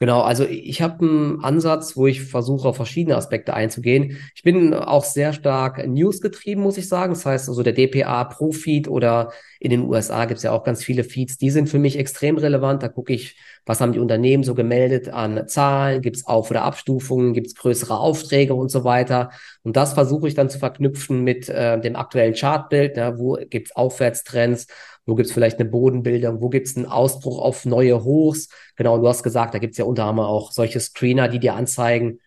Genau, 0.00 0.22
also 0.22 0.44
ich 0.44 0.82
habe 0.82 1.04
einen 1.06 1.44
Ansatz, 1.44 1.96
wo 1.96 2.06
ich 2.08 2.20
versuche, 2.22 2.68
auf 2.68 2.76
verschiedene 2.76 3.16
Aspekte 3.16 3.54
einzugehen. 3.54 4.18
Ich 4.34 4.42
bin 4.42 4.74
auch 4.74 5.04
sehr 5.04 5.32
stark 5.32 5.86
News 5.86 6.20
getrieben, 6.20 6.62
muss 6.62 6.76
ich 6.76 6.88
sagen. 6.88 7.14
Das 7.14 7.24
heißt, 7.24 7.48
also 7.48 7.62
der 7.62 7.72
DPA 7.72 8.24
Pro 8.24 8.50
Feed 8.52 8.88
oder 8.88 9.32
in 9.60 9.70
den 9.70 9.82
USA 9.82 10.24
gibt 10.26 10.38
es 10.38 10.42
ja 10.42 10.50
auch 10.52 10.64
ganz 10.64 10.82
viele 10.82 11.04
Feeds, 11.04 11.38
die 11.38 11.48
sind 11.50 11.68
für 11.70 11.78
mich 11.78 11.96
extrem 11.96 12.36
relevant. 12.36 12.82
Da 12.82 12.88
gucke 12.88 13.14
ich, 13.14 13.36
was 13.64 13.80
haben 13.80 13.92
die 13.92 14.00
Unternehmen 14.00 14.42
so 14.42 14.54
gemeldet 14.54 15.08
an 15.08 15.46
Zahlen, 15.48 16.02
gibt 16.02 16.16
es 16.16 16.26
Auf- 16.26 16.50
oder 16.50 16.62
Abstufungen, 16.64 17.32
gibt 17.32 17.46
es 17.46 17.54
größere 17.54 17.98
Aufträge 17.98 18.54
und 18.54 18.70
so 18.70 18.84
weiter. 18.84 19.30
Und 19.62 19.76
das 19.76 19.94
versuche 19.94 20.26
ich 20.28 20.34
dann 20.34 20.50
zu 20.50 20.58
verknüpfen 20.58 21.22
mit 21.22 21.48
äh, 21.48 21.80
dem 21.80 21.96
aktuellen 21.96 22.34
Chartbild. 22.34 22.96
Ne? 22.96 23.14
Wo 23.16 23.38
gibt 23.48 23.68
es 23.68 23.76
Aufwärtstrends? 23.76 24.66
Wo 25.06 25.14
gibt 25.14 25.28
es 25.28 25.34
vielleicht 25.34 25.58
eine 25.60 25.68
Bodenbildung? 25.68 26.40
Wo 26.40 26.48
gibt 26.48 26.66
es 26.66 26.76
einen 26.76 26.86
Ausbruch 26.86 27.38
auf 27.38 27.64
neue 27.64 28.04
Hochs? 28.04 28.48
Genau, 28.76 28.98
du 28.98 29.06
hast 29.08 29.22
gesagt, 29.22 29.54
da 29.54 29.58
gibt 29.58 29.72
es 29.72 29.78
ja 29.78 29.84
unter 29.84 30.04
anderem 30.04 30.28
auch 30.28 30.52
solche 30.52 30.80
Screener, 30.80 31.28
die 31.28 31.38
dir 31.38 31.54
anzeigen, 31.54 32.20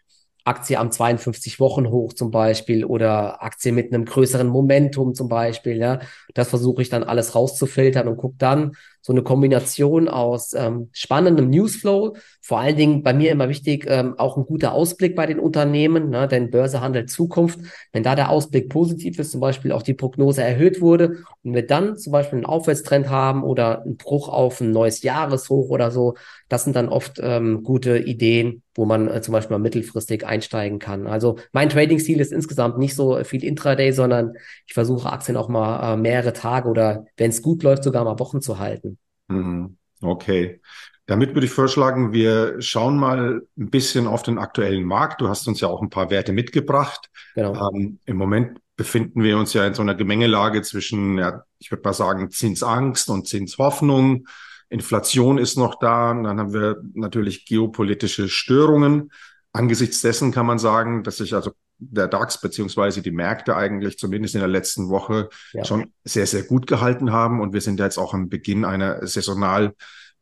Aktie 0.48 0.80
am 0.80 0.92
52 0.92 1.60
Wochen 1.60 1.90
hoch 1.90 2.14
zum 2.14 2.32
Beispiel 2.32 2.86
oder 2.86 3.44
Aktie 3.44 3.74
mit 3.74 3.94
einem 3.94 4.06
größeren 4.06 4.48
Momentum 4.48 5.14
zum 5.14 5.28
Beispiel. 5.28 5.78
Ja. 5.78 6.00
Das 6.34 6.50
versuche 6.50 6.82
ich 6.82 6.90
dann 6.90 7.04
alles 7.04 7.36
rauszufiltern 7.36 8.08
und 8.08 8.18
gucke 8.18 8.36
dann, 8.38 8.72
so 9.02 9.14
eine 9.14 9.24
Kombination 9.24 10.08
aus 10.08 10.54
ähm, 10.54 10.90
spannendem 10.92 11.50
Newsflow, 11.50 12.16
vor 12.42 12.60
allen 12.60 12.76
Dingen 12.76 13.04
bei 13.04 13.14
mir 13.14 13.32
immer 13.32 13.50
wichtig, 13.50 13.86
ähm, 13.88 14.16
auch 14.18 14.38
ein 14.38 14.46
guter 14.46 14.74
Ausblick 14.74 15.16
bei 15.16 15.26
den 15.26 15.40
Unternehmen, 15.40 16.10
ne, 16.10 16.28
denn 16.28 16.52
Börse 16.52 16.82
handelt 16.82 17.10
Zukunft. 17.10 17.60
Wenn 17.92 18.04
da 18.04 18.16
der 18.16 18.30
Ausblick 18.30 18.70
positiv 18.70 19.20
ist, 19.20 19.32
zum 19.32 19.42
Beispiel 19.42 19.72
auch 19.72 19.82
die 19.82 19.94
Prognose 19.94 20.44
erhöht 20.44 20.82
wurde 20.82 21.24
und 21.44 21.54
wir 21.54 21.66
dann 21.66 21.98
zum 21.98 22.12
Beispiel 22.12 22.38
einen 22.38 22.46
Aufwärtstrend 22.46 23.10
haben 23.10 23.44
oder 23.44 23.84
einen 23.84 23.98
Bruch 23.98 24.30
auf 24.30 24.62
ein 24.62 24.72
neues 24.72 25.02
Jahreshoch 25.04 25.70
oder 25.70 25.92
so, 25.92 26.16
das 26.50 26.64
sind 26.64 26.76
dann 26.76 26.90
oft 26.90 27.20
ähm, 27.22 27.64
gute 27.64 27.98
Ideen, 28.00 28.64
wo 28.76 28.86
man 28.86 29.10
äh, 29.10 29.22
zum 29.22 29.34
Beispiel 29.34 29.58
mal 29.58 29.64
mittelfristig 29.64 30.26
einsteigen 30.26 30.80
kann. 30.80 31.08
Also 31.08 31.38
mein 31.52 31.70
Trading-Stil 31.70 32.20
ist 32.20 32.32
insgesamt 32.32 32.78
nicht 32.78 32.96
so 32.96 33.24
viel 33.24 33.44
Intraday, 33.44 33.92
sondern 33.92 34.34
ich 34.66 34.74
versuche 34.74 35.12
Aktien 35.12 35.38
auch 35.38 35.50
mal 35.50 35.94
äh, 35.94 35.98
mehrere 35.98 36.34
Tage 36.34 36.70
oder 36.70 37.06
wenn 37.18 37.32
es 37.32 37.42
gut 37.42 37.64
läuft, 37.64 37.84
sogar 37.84 38.04
mal 38.04 38.20
Wochen 38.20 38.42
zu 38.42 38.60
halten. 38.60 38.97
Mhm. 39.28 39.78
Okay. 40.02 40.62
Damit 41.06 41.34
würde 41.34 41.46
ich 41.46 41.54
vorschlagen, 41.54 42.12
wir 42.12 42.62
schauen 42.62 42.98
mal 42.98 43.42
ein 43.58 43.70
bisschen 43.70 44.08
auf 44.08 44.24
den 44.24 44.38
aktuellen 44.38 44.84
Markt. 44.84 45.22
Du 45.22 45.30
hast 45.30 45.48
uns 45.48 45.62
ja 45.62 45.70
auch 45.70 45.82
ein 45.82 45.90
paar 45.90 46.10
Werte 46.10 46.34
mitgebracht. 46.34 47.10
Genau. 47.34 47.72
Ähm, 47.72 48.00
Im 48.06 48.18
Moment 48.18 48.60
befinden 48.76 49.24
wir 49.24 49.38
uns 49.38 49.54
ja 49.54 49.66
in 49.66 49.74
so 49.74 49.82
einer 49.82 49.96
Gemengelage 49.96 50.62
zwischen, 50.64 51.18
ja, 51.18 51.44
ich 51.60 51.72
würde 51.72 51.84
mal 51.84 51.94
sagen, 51.94 52.30
Zinsangst 52.30 53.10
und 53.10 53.28
Zinshoffnung. 53.28 54.28
Inflation 54.70 55.38
ist 55.38 55.58
noch 55.58 55.80
da. 55.80 56.12
Und 56.12 56.24
dann 56.24 56.40
haben 56.40 56.54
wir 56.54 56.82
natürlich 56.94 57.46
geopolitische 57.46 58.28
Störungen. 58.28 59.12
Angesichts 59.54 60.02
dessen 60.02 60.34
kann 60.34 60.46
man 60.46 60.60
sagen, 60.60 61.04
dass 61.04 61.18
sich 61.18 61.34
also 61.34 61.52
der 61.80 62.08
DAX 62.08 62.42
beziehungsweise 62.42 63.02
die 63.02 63.12
Märkte 63.12 63.56
eigentlich 63.56 63.98
zumindest 63.98 64.36
in 64.36 64.42
der 64.42 64.48
letzten 64.48 64.90
Woche 64.90 65.30
ja. 65.54 65.64
schon 65.64 65.94
sehr, 66.04 66.26
sehr 66.26 66.44
gut 66.44 66.68
gehalten 66.68 67.12
haben. 67.12 67.42
Und 67.42 67.54
wir 67.54 67.62
sind 67.62 67.80
jetzt 67.80 67.98
auch 67.98 68.14
am 68.14 68.30
Beginn 68.30 68.66
einer 68.66 69.06
saisonal 69.06 69.74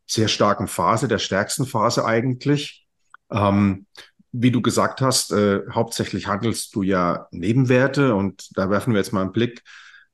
sehr 0.05 0.27
starken 0.27 0.67
Phase, 0.67 1.07
der 1.07 1.19
stärksten 1.19 1.65
Phase 1.65 2.05
eigentlich. 2.05 2.85
Ähm, 3.31 3.85
wie 4.31 4.51
du 4.51 4.61
gesagt 4.61 5.01
hast, 5.01 5.31
äh, 5.31 5.61
hauptsächlich 5.71 6.27
handelst 6.27 6.75
du 6.75 6.83
ja 6.83 7.27
Nebenwerte 7.31 8.15
und 8.15 8.49
da 8.57 8.69
werfen 8.69 8.93
wir 8.93 8.99
jetzt 8.99 9.13
mal 9.13 9.21
einen 9.21 9.31
Blick 9.31 9.63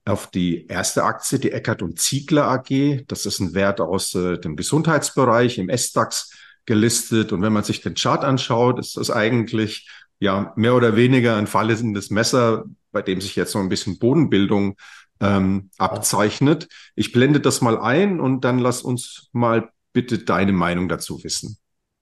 auf 0.06 0.30
die 0.30 0.68
erste 0.68 1.04
Aktie, 1.04 1.40
die 1.40 1.52
Eckert 1.52 1.82
und 1.82 2.00
Ziegler 2.00 2.48
AG. 2.48 3.04
Das 3.08 3.26
ist 3.26 3.40
ein 3.40 3.54
Wert 3.54 3.82
aus 3.82 4.14
äh, 4.16 4.38
dem 4.38 4.56
Gesundheitsbereich 4.56 5.58
im 5.58 5.70
S-DAX 5.70 6.32
gelistet. 6.66 7.32
Und 7.32 7.42
wenn 7.42 7.54
man 7.54 7.64
sich 7.64 7.82
den 7.82 7.96
Chart 7.96 8.24
anschaut, 8.24 8.80
ist 8.80 8.98
das 8.98 9.12
eigentlich 9.12 9.90
ja 10.22 10.54
mehr 10.56 10.76
oder 10.76 10.96
weniger 10.96 11.36
ein 11.36 11.48
fallendes 11.48 12.12
Messer, 12.12 12.66
bei 12.92 13.02
dem 13.02 13.20
sich 13.20 13.36
jetzt 13.36 13.52
so 13.52 13.60
ein 13.60 13.70
bisschen 13.70 14.00
Bodenbildung 14.00 14.78
ähm, 15.20 15.72
abzeichnet. 15.78 16.70
Ich 16.96 17.12
blende 17.12 17.40
das 17.42 17.62
mal 17.62 17.78
ein 17.80 18.22
und 18.22 18.46
dann 18.46 18.60
lass 18.60 18.84
uns 18.84 19.30
mal 19.34 19.70
bitte 19.94 20.20
deine 20.20 20.54
Meinung 20.54 20.88
dazu 20.88 21.24
wissen. 21.24 21.58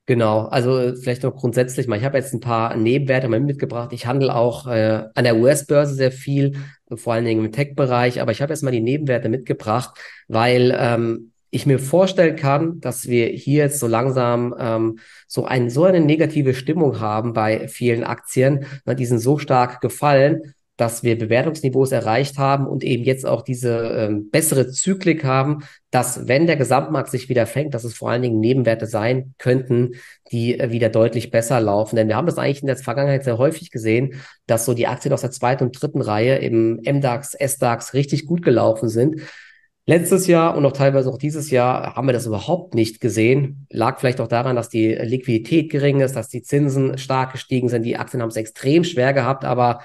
Genau, 0.05 0.47
also 0.47 0.95
vielleicht 0.95 1.23
noch 1.23 1.35
grundsätzlich 1.35 1.87
mal, 1.87 1.97
ich 1.97 2.03
habe 2.03 2.17
jetzt 2.17 2.33
ein 2.33 2.39
paar 2.39 2.75
Nebenwerte 2.75 3.29
mal 3.29 3.39
mitgebracht. 3.39 3.93
Ich 3.93 4.05
handle 4.05 4.35
auch 4.35 4.67
äh, 4.67 5.05
an 5.13 5.23
der 5.23 5.37
US-Börse 5.37 5.93
sehr 5.93 6.11
viel, 6.11 6.57
vor 6.93 7.13
allen 7.13 7.25
Dingen 7.25 7.45
im 7.45 7.51
Tech-Bereich, 7.51 8.19
aber 8.19 8.31
ich 8.31 8.41
habe 8.41 8.51
jetzt 8.51 8.63
mal 8.63 8.71
die 8.71 8.81
Nebenwerte 8.81 9.29
mitgebracht, 9.29 9.97
weil 10.27 10.75
ähm, 10.77 11.31
ich 11.51 11.65
mir 11.65 11.79
vorstellen 11.79 12.35
kann, 12.35 12.79
dass 12.79 13.07
wir 13.07 13.27
hier 13.27 13.63
jetzt 13.63 13.79
so 13.79 13.87
langsam 13.87 14.55
ähm, 14.59 14.99
so, 15.27 15.45
ein, 15.45 15.69
so 15.69 15.83
eine 15.83 15.99
negative 15.99 16.53
Stimmung 16.53 16.99
haben 16.99 17.33
bei 17.33 17.67
vielen 17.67 18.03
Aktien. 18.03 18.65
Na, 18.85 18.93
die 18.93 19.05
sind 19.05 19.19
so 19.19 19.37
stark 19.37 19.81
gefallen, 19.81 20.53
dass 20.79 21.03
wir 21.03 21.17
Bewertungsniveaus 21.17 21.91
erreicht 21.91 22.37
haben 22.37 22.65
und 22.65 22.85
eben 22.85 23.03
jetzt 23.03 23.25
auch 23.25 23.41
diese 23.41 23.79
ähm, 23.79 24.29
bessere 24.29 24.69
Zyklik 24.69 25.25
haben, 25.25 25.63
dass 25.91 26.29
wenn 26.29 26.47
der 26.47 26.55
Gesamtmarkt 26.55 27.09
sich 27.09 27.27
wieder 27.27 27.45
fängt, 27.47 27.73
dass 27.73 27.83
es 27.83 27.95
vor 27.95 28.09
allen 28.09 28.21
Dingen 28.21 28.39
Nebenwerte 28.39 28.85
sein 28.85 29.33
könnten, 29.37 29.95
die 30.31 30.57
äh, 30.57 30.71
wieder 30.71 30.87
deutlich 30.87 31.31
besser 31.31 31.59
laufen. 31.59 31.97
Denn 31.97 32.07
wir 32.07 32.15
haben 32.15 32.27
das 32.27 32.37
eigentlich 32.37 32.61
in 32.61 32.67
der 32.67 32.77
Vergangenheit 32.77 33.25
sehr 33.25 33.37
häufig 33.37 33.71
gesehen, 33.71 34.21
dass 34.47 34.63
so 34.63 34.73
die 34.73 34.87
Aktien 34.87 35.13
aus 35.13 35.21
der 35.21 35.31
zweiten 35.31 35.65
und 35.65 35.81
dritten 35.81 36.01
Reihe 36.01 36.37
im 36.37 36.79
MDAX, 36.85 37.33
SDAX 37.33 37.93
richtig 37.93 38.25
gut 38.25 38.41
gelaufen 38.41 38.87
sind. 38.87 39.21
Letztes 39.89 40.27
Jahr 40.27 40.55
und 40.55 40.63
auch 40.67 40.71
teilweise 40.71 41.09
auch 41.09 41.17
dieses 41.17 41.49
Jahr 41.49 41.95
haben 41.95 42.07
wir 42.07 42.13
das 42.13 42.27
überhaupt 42.27 42.75
nicht 42.75 43.01
gesehen. 43.01 43.65
Lag 43.71 43.99
vielleicht 43.99 44.21
auch 44.21 44.27
daran, 44.27 44.55
dass 44.55 44.69
die 44.69 44.93
Liquidität 44.93 45.71
gering 45.71 46.01
ist, 46.01 46.15
dass 46.15 46.29
die 46.29 46.43
Zinsen 46.43 46.99
stark 46.99 47.31
gestiegen 47.31 47.69
sind. 47.69 47.81
Die 47.81 47.97
Aktien 47.97 48.21
haben 48.21 48.29
es 48.29 48.35
extrem 48.35 48.83
schwer 48.83 49.13
gehabt, 49.13 49.45
aber 49.45 49.79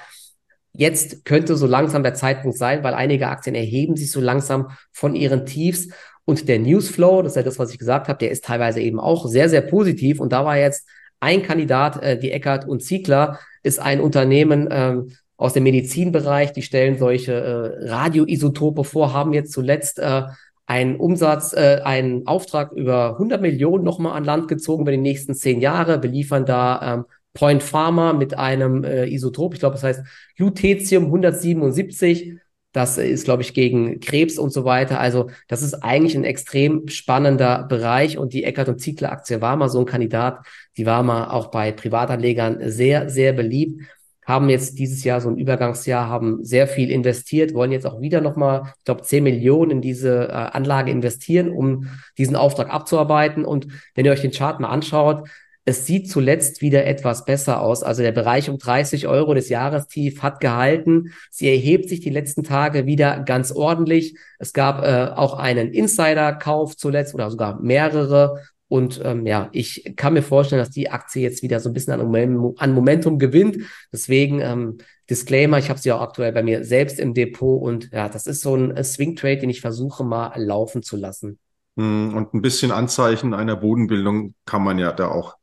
Jetzt 0.77 1.25
könnte 1.25 1.57
so 1.57 1.67
langsam 1.69 2.03
der 2.03 2.15
Zeitpunkt 2.15 2.59
sein, 2.59 2.83
weil 2.83 2.95
einige 2.95 3.29
Aktien 3.29 3.55
erheben 3.55 3.97
sich 3.97 4.11
so 4.11 4.21
langsam 4.21 4.73
von 4.91 5.15
ihren 5.15 5.47
Tiefs. 5.47 5.89
Und 6.25 6.49
der 6.49 6.59
Newsflow, 6.59 7.23
das 7.23 7.33
ist 7.33 7.37
ja 7.37 7.43
das, 7.45 7.61
was 7.61 7.71
ich 7.71 7.79
gesagt 7.79 8.09
habe, 8.09 8.19
der 8.19 8.33
ist 8.33 8.45
teilweise 8.45 8.81
eben 8.81 8.99
auch 8.99 9.27
sehr, 9.27 9.49
sehr 9.49 9.63
positiv. 9.63 10.19
Und 10.21 10.33
da 10.33 10.45
war 10.45 10.59
jetzt 10.59 10.87
ein 11.21 11.45
Kandidat, 11.45 12.03
äh, 12.03 12.19
die 12.19 12.33
Eckert 12.33 12.67
und 12.67 12.83
Ziegler, 12.83 13.39
ist 13.63 13.79
ein 13.79 14.01
Unternehmen 14.01 14.69
ähm, 14.71 15.13
aus 15.37 15.53
dem 15.53 15.65
Medizinbereich, 15.65 16.53
die 16.53 16.63
stellen 16.63 16.99
solche 16.99 17.33
äh, 17.33 17.89
Radioisotope 17.89 18.85
vor, 18.85 19.13
haben 19.13 19.33
jetzt 19.33 19.53
zuletzt 19.53 19.99
äh, 19.99 20.23
einen 20.67 20.97
Umsatz, 20.97 21.53
äh, 21.53 21.81
einen 21.85 22.27
Auftrag 22.27 22.73
über 22.73 23.13
100 23.13 23.41
Millionen 23.41 23.85
nochmal 23.85 24.17
an 24.17 24.25
Land 24.25 24.49
gezogen 24.49 24.83
über 24.83 24.93
die 24.93 24.99
nächsten 24.99 25.35
zehn 25.35 25.61
Jahre, 25.61 25.99
beliefern 25.99 26.47
da 26.47 26.95
ähm, 26.95 27.05
Point 27.35 27.63
Pharma 27.63 28.13
mit 28.13 28.39
einem 28.39 28.85
äh, 28.85 29.07
Isotop, 29.07 29.55
ich 29.55 29.61
glaube, 29.61 29.75
das 29.75 29.83
heißt 29.83 30.05
Lutetium 30.39 31.07
177. 31.07 32.39
Das 32.73 32.99
ist, 32.99 33.25
glaube 33.25 33.43
ich, 33.43 33.55
gegen 33.55 34.01
Krebs 34.01 34.37
und 34.37 34.53
so 34.53 34.65
weiter. 34.65 34.99
Also 34.99 35.31
das 35.47 35.63
ist 35.63 35.75
eigentlich 35.75 36.17
ein 36.17 36.25
extrem 36.25 36.89
spannender 36.89 37.63
Bereich 37.69 38.19
und 38.19 38.33
die 38.33 38.43
Eckert 38.43 38.69
und 38.69 38.81
Ziegler 38.81 39.13
Aktie 39.13 39.41
war 39.41 39.55
mal 39.57 39.69
so 39.69 39.79
ein 39.79 39.87
Kandidat. 39.87 40.45
Die 40.77 40.85
war 40.85 41.05
mal 41.05 41.29
auch 41.29 41.53
bei 41.53 41.71
Privatanlegern 41.71 42.69
sehr, 42.71 43.09
sehr 43.09 43.33
beliebt. 43.33 43.83
Haben 44.27 44.49
jetzt 44.49 44.79
dieses 44.79 45.05
Jahr 45.05 45.21
so 45.21 45.29
ein 45.29 45.37
Übergangsjahr, 45.37 46.09
haben 46.09 46.45
sehr 46.45 46.67
viel 46.67 46.91
investiert, 46.91 47.55
wollen 47.55 47.73
jetzt 47.73 47.87
auch 47.87 48.01
wieder 48.01 48.21
nochmal, 48.21 48.73
ich 48.79 48.85
glaube, 48.85 49.03
10 49.03 49.23
Millionen 49.23 49.71
in 49.71 49.81
diese 49.81 50.29
äh, 50.29 50.33
Anlage 50.33 50.91
investieren, 50.91 51.51
um 51.51 51.89
diesen 52.19 52.37
Auftrag 52.37 52.71
abzuarbeiten. 52.71 53.45
Und 53.45 53.69
wenn 53.95 54.05
ihr 54.05 54.13
euch 54.13 54.23
den 54.23 54.33
Chart 54.33 54.61
mal 54.61 54.69
anschaut, 54.69 55.29
es 55.67 55.87
sieht 55.87 56.11
zuletzt 56.11 56.61
wieder 56.61 56.85
etwas 56.87 57.25
besser 57.25 57.63
aus. 57.63 57.83
Also 57.83 58.03
der 58.03 58.13
Bereich 58.13 58.51
um 58.51 58.59
30 58.59 59.09
Euro 59.09 59.33
des 59.33 59.49
Jahrestief 59.49 60.23
hat 60.23 60.41
gehalten. 60.41 61.13
Sie 61.31 61.49
erhebt 61.49 61.89
sich 61.89 62.01
die 62.01 62.11
letzten 62.11 62.43
Tage 62.43 62.85
wieder 62.85 63.21
ganz 63.21 63.51
ordentlich. 63.51 64.17
Es 64.39 64.53
gab 64.53 64.85
äh, 64.85 65.13
auch 65.15 65.39
einen 65.39 65.73
Insider-Kauf 65.73 66.77
zuletzt 66.77 67.15
oder 67.15 67.31
sogar 67.31 67.61
mehrere. 67.61 68.43
Und 68.75 69.01
ähm, 69.05 69.25
ja, 69.25 69.51
ich 69.53 69.93
kann 69.95 70.15
mir 70.15 70.23
vorstellen, 70.23 70.59
dass 70.59 70.71
die 70.71 70.91
Aktie 70.91 71.23
jetzt 71.23 71.45
wieder 71.45 71.61
so 71.61 71.71
ein 71.71 71.73
bisschen 71.73 71.93
an, 71.93 72.01
Momentum, 72.01 72.55
an 72.59 72.75
Momentum 72.75 73.21
gewinnt. 73.21 73.59
Deswegen 73.93 74.41
ähm, 74.41 74.79
Disclaimer, 75.09 75.59
ich 75.59 75.71
habe 75.71 75.79
sie 75.79 75.93
auch 75.93 76.01
aktuell 76.01 76.33
bei 76.33 76.43
mir 76.43 76.65
selbst 76.65 76.99
im 76.99 77.15
Depot 77.15 77.63
und 77.63 77.93
ja, 77.93 78.09
das 78.09 78.27
ist 78.27 78.41
so 78.41 78.57
ein 78.57 78.83
Swing 78.83 79.15
Trade, 79.15 79.37
den 79.37 79.51
ich 79.51 79.61
versuche 79.61 80.03
mal 80.03 80.33
laufen 80.43 80.83
zu 80.83 80.97
lassen. 80.97 81.39
Hm, 81.77 82.17
und 82.17 82.35
ein 82.35 82.43
bisschen 82.43 82.73
Anzeichen 82.73 83.33
einer 83.33 83.55
Bodenbildung 83.55 84.35
kann 84.45 84.65
man 84.65 84.81
ja 84.81 84.91
da 84.91 85.07
auch 85.07 85.37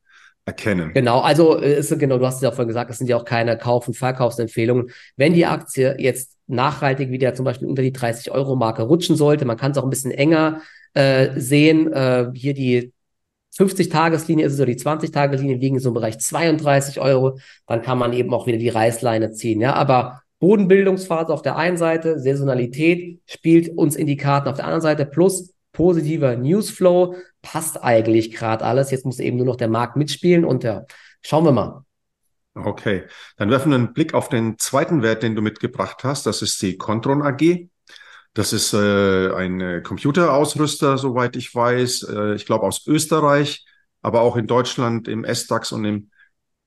erkennen. 0.43 0.91
Genau, 0.93 1.21
also 1.21 1.57
äh, 1.57 1.79
ist 1.79 1.97
genau, 1.97 2.17
du 2.17 2.25
hast 2.25 2.35
es 2.35 2.41
ja 2.41 2.51
vorhin 2.51 2.67
gesagt, 2.67 2.91
es 2.91 2.97
sind 2.97 3.07
ja 3.07 3.15
auch 3.15 3.23
keine 3.23 3.57
Kauf- 3.57 3.88
und 3.88 3.95
Verkaufsempfehlungen. 3.95 4.91
Wenn 5.15 5.31
die 5.31 5.45
Aktie 5.45 5.95
jetzt 6.00 6.38
nachhaltig 6.47 7.11
wieder 7.11 7.33
zum 7.33 7.45
Beispiel 7.45 7.69
unter 7.69 7.81
die 7.81 7.93
30 7.93 8.29
Euro 8.31 8.57
Marke 8.57 8.81
rutschen 8.81 9.15
sollte, 9.15 9.45
man 9.45 9.55
kann 9.55 9.71
es 9.71 9.77
auch 9.77 9.85
ein 9.85 9.89
bisschen 9.89 10.11
enger 10.11 10.59
äh, 10.95 11.39
sehen. 11.39 11.93
Äh, 11.93 12.31
hier 12.33 12.53
die 12.53 12.91
50-Tageslinie 13.58 14.46
ist 14.46 14.53
es 14.53 14.60
oder 14.60 14.67
die 14.67 14.79
20-Tageslinie 14.79 15.58
liegen 15.58 15.79
so 15.79 15.89
einem 15.89 15.96
Bereich 15.96 16.20
32 16.20 17.00
Euro, 17.00 17.39
dann 17.67 17.81
kann 17.81 17.98
man 17.98 18.13
eben 18.13 18.34
auch 18.34 18.48
wieder 18.48 18.58
die 18.58 18.70
Reißleine 18.70 19.31
ziehen. 19.31 19.62
Ja, 19.62 19.74
aber 19.74 20.22
Bodenbildungsphase 20.39 21.31
auf 21.31 21.41
der 21.41 21.58
einen 21.58 21.77
Seite, 21.77 22.20
Saisonalität 22.20 23.22
spielt 23.27 23.77
uns 23.77 23.96
in 23.96 24.08
die 24.08 24.17
Karten 24.17 24.48
auf 24.48 24.55
der 24.55 24.65
anderen 24.65 24.81
Seite 24.81 25.05
plus 25.05 25.53
positiver 25.74 26.36
Newsflow, 26.36 27.15
passt 27.41 27.81
eigentlich 27.84 28.31
gerade 28.31 28.65
alles. 28.65 28.91
Jetzt 28.91 29.05
muss 29.05 29.20
eben 29.20 29.38
nur 29.38 29.46
noch 29.46 29.55
der 29.55 29.70
Markt 29.70 29.96
mitspielen 29.98 30.46
und 30.46 30.63
ja, 30.63 30.86
schauen 31.22 31.46
wir 31.46 31.51
mal. 31.51 31.84
Okay, 32.53 33.03
dann 33.38 33.50
werfen 33.50 33.70
wir 33.72 33.77
einen 33.77 33.93
Blick 33.93 34.13
auf 34.13 34.27
den 34.27 34.58
zweiten 34.58 35.01
Wert, 35.03 35.24
den 35.24 35.36
du 35.36 35.41
mitgebracht 35.41 36.03
hast. 36.03 36.25
Das 36.25 36.41
ist 36.41 36.62
die 36.62 36.77
Contron 36.77 37.22
AG. 37.22 37.70
Das 38.33 38.53
ist 38.53 38.73
äh, 38.73 39.33
ein 39.33 39.83
Computerausrüster, 39.83 40.97
soweit 40.97 41.35
ich 41.35 41.53
weiß. 41.53 42.03
Äh, 42.03 42.35
ich 42.35 42.45
glaube 42.45 42.65
aus 42.65 42.88
Österreich, 42.88 43.65
aber 44.01 44.21
auch 44.21 44.38
in 44.38 44.47
Deutschland 44.47 45.07
im 45.07 45.25
S-DAX 45.25 45.73
und 45.73 45.83
im 45.83 46.11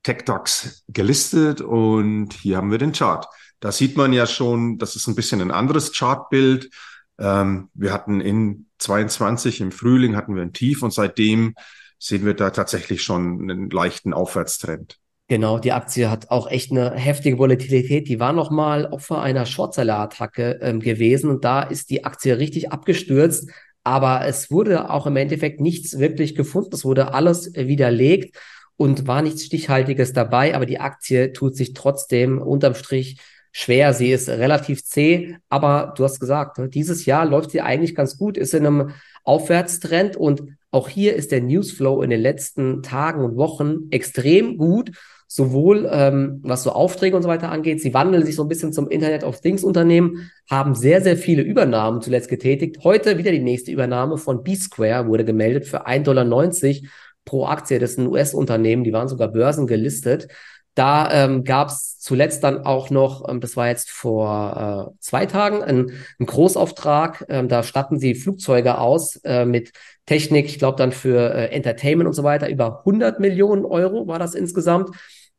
TechDAX 0.03 0.83
gelistet. 0.87 1.61
Und 1.61 2.33
hier 2.33 2.57
haben 2.57 2.71
wir 2.71 2.77
den 2.77 2.91
Chart. 2.91 3.25
Da 3.59 3.71
sieht 3.71 3.97
man 3.97 4.13
ja 4.13 4.27
schon, 4.27 4.77
das 4.77 4.95
ist 4.95 5.07
ein 5.07 5.15
bisschen 5.15 5.41
ein 5.41 5.51
anderes 5.51 5.91
Chartbild. 5.91 6.69
Ähm, 7.17 7.69
wir 7.73 7.93
hatten 7.93 8.21
in 8.21 8.67
22 8.77 9.61
im 9.61 9.71
Frühling 9.71 10.15
hatten 10.15 10.35
wir 10.35 10.43
ein 10.43 10.53
Tief 10.53 10.83
und 10.83 10.93
seitdem 10.93 11.55
sehen 11.97 12.25
wir 12.25 12.35
da 12.35 12.51
tatsächlich 12.51 13.01
schon 13.01 13.41
einen 13.41 13.69
leichten 13.69 14.13
Aufwärtstrend. 14.13 14.99
Genau, 15.27 15.57
die 15.57 15.71
Aktie 15.71 16.11
hat 16.11 16.29
auch 16.29 16.51
echt 16.51 16.71
eine 16.71 16.91
heftige 16.93 17.39
Volatilität. 17.39 18.07
Die 18.07 18.19
war 18.19 18.31
nochmal 18.31 18.85
Opfer 18.85 19.21
einer 19.21 19.47
Shortseller-Attacke 19.47 20.59
ähm, 20.61 20.79
gewesen 20.79 21.31
und 21.31 21.43
da 21.43 21.63
ist 21.63 21.89
die 21.89 22.05
Aktie 22.05 22.37
richtig 22.37 22.71
abgestürzt. 22.71 23.49
aber 23.83 24.25
es 24.25 24.49
wurde 24.51 24.89
auch 24.89 25.05
im 25.07 25.15
Endeffekt 25.15 25.61
nichts 25.61 25.99
wirklich 25.99 26.35
gefunden. 26.35 26.71
Es 26.73 26.85
wurde 26.85 27.13
alles 27.13 27.53
widerlegt 27.53 28.35
und 28.77 29.07
war 29.07 29.21
nichts 29.21 29.45
Stichhaltiges 29.45 30.11
dabei, 30.13 30.55
aber 30.55 30.65
die 30.65 30.79
Aktie 30.79 31.33
tut 31.33 31.55
sich 31.55 31.73
trotzdem 31.73 32.41
unterm 32.41 32.73
Strich 32.75 33.19
schwer. 33.51 33.93
Sie 33.93 34.11
ist 34.11 34.27
relativ 34.27 34.83
zäh, 34.83 35.37
aber 35.49 35.93
du 35.97 36.03
hast 36.03 36.19
gesagt, 36.19 36.57
ne, 36.57 36.67
dieses 36.69 37.05
Jahr 37.05 37.25
läuft 37.25 37.51
sie 37.51 37.61
eigentlich 37.61 37.95
ganz 37.95 38.17
gut, 38.17 38.37
ist 38.37 38.53
in 38.55 38.65
einem 38.65 38.91
Aufwärtstrend 39.23 40.17
und 40.17 40.43
auch 40.71 40.89
hier 40.89 41.15
ist 41.15 41.31
der 41.31 41.41
Newsflow 41.41 42.01
in 42.01 42.09
den 42.09 42.21
letzten 42.21 42.83
Tagen 42.83 43.23
und 43.23 43.37
Wochen 43.37 43.87
extrem 43.91 44.57
gut, 44.57 44.91
sowohl 45.35 45.85
ähm, 45.91 46.39
was 46.43 46.63
so 46.63 46.71
Aufträge 46.71 47.13
und 47.13 47.21
so 47.21 47.27
weiter 47.27 47.51
angeht. 47.51 47.81
Sie 47.81 47.93
wandeln 47.93 48.25
sich 48.25 48.37
so 48.37 48.43
ein 48.43 48.47
bisschen 48.47 48.71
zum 48.71 48.89
Internet 48.89 49.25
of 49.25 49.41
Things 49.41 49.65
Unternehmen, 49.65 50.31
haben 50.49 50.75
sehr, 50.75 51.01
sehr 51.01 51.17
viele 51.17 51.41
Übernahmen 51.41 52.01
zuletzt 52.01 52.29
getätigt. 52.29 52.85
Heute 52.85 53.17
wieder 53.17 53.31
die 53.31 53.39
nächste 53.39 53.69
Übernahme 53.69 54.17
von 54.17 54.43
B-Square 54.43 55.07
wurde 55.07 55.25
gemeldet 55.25 55.65
für 55.65 55.87
1,90 55.87 56.03
Dollar 56.03 56.89
pro 57.25 57.47
Aktie. 57.47 57.79
Das 57.79 57.91
ist 57.91 57.99
ein 57.99 58.07
US-Unternehmen, 58.07 58.85
die 58.85 58.93
waren 58.93 59.09
sogar 59.09 59.27
börsengelistet. 59.27 60.29
Da 60.73 61.11
ähm, 61.11 61.43
gab 61.43 61.67
es 61.67 61.99
zuletzt 61.99 62.41
dann 62.45 62.65
auch 62.65 62.89
noch, 62.89 63.27
ähm, 63.27 63.41
das 63.41 63.57
war 63.57 63.67
jetzt 63.67 63.91
vor 63.91 64.93
äh, 64.95 64.99
zwei 65.01 65.25
Tagen, 65.25 65.63
ein, 65.63 65.91
ein 66.17 66.25
Großauftrag. 66.25 67.25
Ähm, 67.27 67.49
da 67.49 67.61
statten 67.63 67.99
sie 67.99 68.15
Flugzeuge 68.15 68.77
aus 68.77 69.17
äh, 69.25 69.45
mit 69.45 69.73
Technik, 70.05 70.45
ich 70.45 70.59
glaube 70.59 70.77
dann 70.77 70.93
für 70.93 71.33
äh, 71.33 71.47
Entertainment 71.47 72.07
und 72.07 72.13
so 72.13 72.23
weiter. 72.23 72.49
Über 72.49 72.79
100 72.79 73.19
Millionen 73.19 73.65
Euro 73.65 74.07
war 74.07 74.19
das 74.19 74.33
insgesamt. 74.33 74.91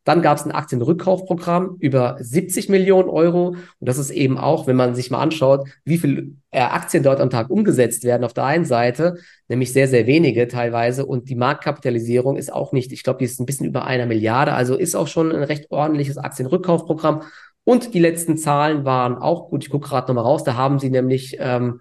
Dann 0.06 0.22
gab 0.22 0.38
es 0.38 0.44
ein 0.44 0.52
Aktienrückkaufprogramm 0.52 1.78
über 1.80 2.16
70 2.20 2.68
Millionen 2.68 3.08
Euro. 3.08 3.48
Und 3.48 3.58
das 3.80 3.98
ist 3.98 4.10
eben 4.10 4.38
auch, 4.38 4.68
wenn 4.68 4.76
man 4.76 4.94
sich 4.94 5.10
mal 5.10 5.18
anschaut, 5.18 5.68
wie 5.84 5.98
viel 5.98 6.36
äh, 6.52 6.60
Aktien 6.60 7.02
dort 7.02 7.20
am 7.20 7.28
Tag 7.28 7.50
umgesetzt 7.50 8.04
werden, 8.04 8.22
auf 8.22 8.32
der 8.32 8.44
einen 8.44 8.64
Seite, 8.64 9.16
nämlich 9.48 9.72
sehr, 9.72 9.88
sehr 9.88 10.06
wenige 10.06 10.46
teilweise. 10.46 11.04
Und 11.04 11.28
die 11.28 11.34
Marktkapitalisierung 11.34 12.36
ist 12.36 12.52
auch 12.52 12.72
nicht, 12.72 12.92
ich 12.92 13.02
glaube, 13.02 13.18
die 13.18 13.24
ist 13.24 13.40
ein 13.40 13.46
bisschen 13.46 13.66
über 13.66 13.84
einer 13.84 14.06
Milliarde. 14.06 14.52
Also 14.52 14.76
ist 14.76 14.94
auch 14.94 15.08
schon 15.08 15.32
ein 15.32 15.42
recht 15.42 15.72
ordentliches 15.72 16.18
Aktienrückkaufprogramm. 16.18 17.22
Und 17.64 17.92
die 17.92 17.98
letzten 17.98 18.36
Zahlen 18.36 18.84
waren 18.84 19.18
auch 19.18 19.50
gut. 19.50 19.64
Ich 19.64 19.70
gucke 19.70 19.88
gerade 19.88 20.06
nochmal 20.06 20.22
raus. 20.22 20.44
Da 20.44 20.54
haben 20.54 20.78
sie 20.78 20.88
nämlich 20.88 21.36
ähm, 21.40 21.80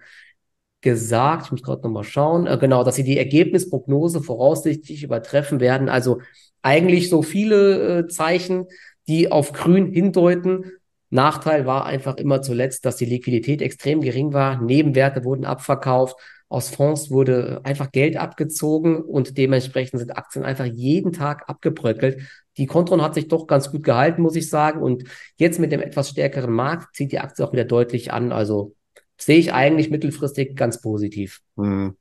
gesagt, 0.86 1.46
ich 1.46 1.50
muss 1.50 1.64
gerade 1.64 1.82
nochmal 1.82 2.04
schauen, 2.04 2.46
äh, 2.46 2.56
genau, 2.58 2.84
dass 2.84 2.94
sie 2.94 3.02
die 3.02 3.18
Ergebnisprognose 3.18 4.22
voraussichtlich 4.22 5.02
übertreffen 5.02 5.58
werden. 5.58 5.88
Also 5.88 6.20
eigentlich 6.62 7.10
so 7.10 7.22
viele 7.22 7.98
äh, 7.98 8.06
Zeichen, 8.06 8.66
die 9.08 9.32
auf 9.32 9.52
grün 9.52 9.92
hindeuten. 9.92 10.70
Nachteil 11.10 11.66
war 11.66 11.86
einfach 11.86 12.18
immer 12.18 12.40
zuletzt, 12.40 12.84
dass 12.84 12.96
die 12.96 13.04
Liquidität 13.04 13.62
extrem 13.62 14.00
gering 14.00 14.32
war. 14.32 14.62
Nebenwerte 14.62 15.24
wurden 15.24 15.44
abverkauft. 15.44 16.16
Aus 16.48 16.70
Fonds 16.70 17.10
wurde 17.10 17.62
einfach 17.64 17.90
Geld 17.90 18.16
abgezogen 18.16 19.02
und 19.02 19.36
dementsprechend 19.36 19.98
sind 19.98 20.16
Aktien 20.16 20.44
einfach 20.44 20.66
jeden 20.66 21.12
Tag 21.12 21.48
abgebröckelt. 21.48 22.20
Die 22.58 22.66
Kontron 22.66 23.02
hat 23.02 23.14
sich 23.14 23.26
doch 23.26 23.48
ganz 23.48 23.72
gut 23.72 23.82
gehalten, 23.82 24.22
muss 24.22 24.36
ich 24.36 24.48
sagen. 24.48 24.80
Und 24.80 25.02
jetzt 25.36 25.58
mit 25.58 25.72
dem 25.72 25.80
etwas 25.80 26.10
stärkeren 26.10 26.52
Markt 26.52 26.94
zieht 26.94 27.10
die 27.10 27.18
Aktie 27.18 27.44
auch 27.44 27.52
wieder 27.52 27.64
deutlich 27.64 28.12
an. 28.12 28.30
Also 28.30 28.76
sehe 29.18 29.38
ich 29.38 29.52
eigentlich 29.52 29.90
mittelfristig 29.90 30.56
ganz 30.56 30.80
positiv. 30.80 31.40
Mhm. 31.56 31.96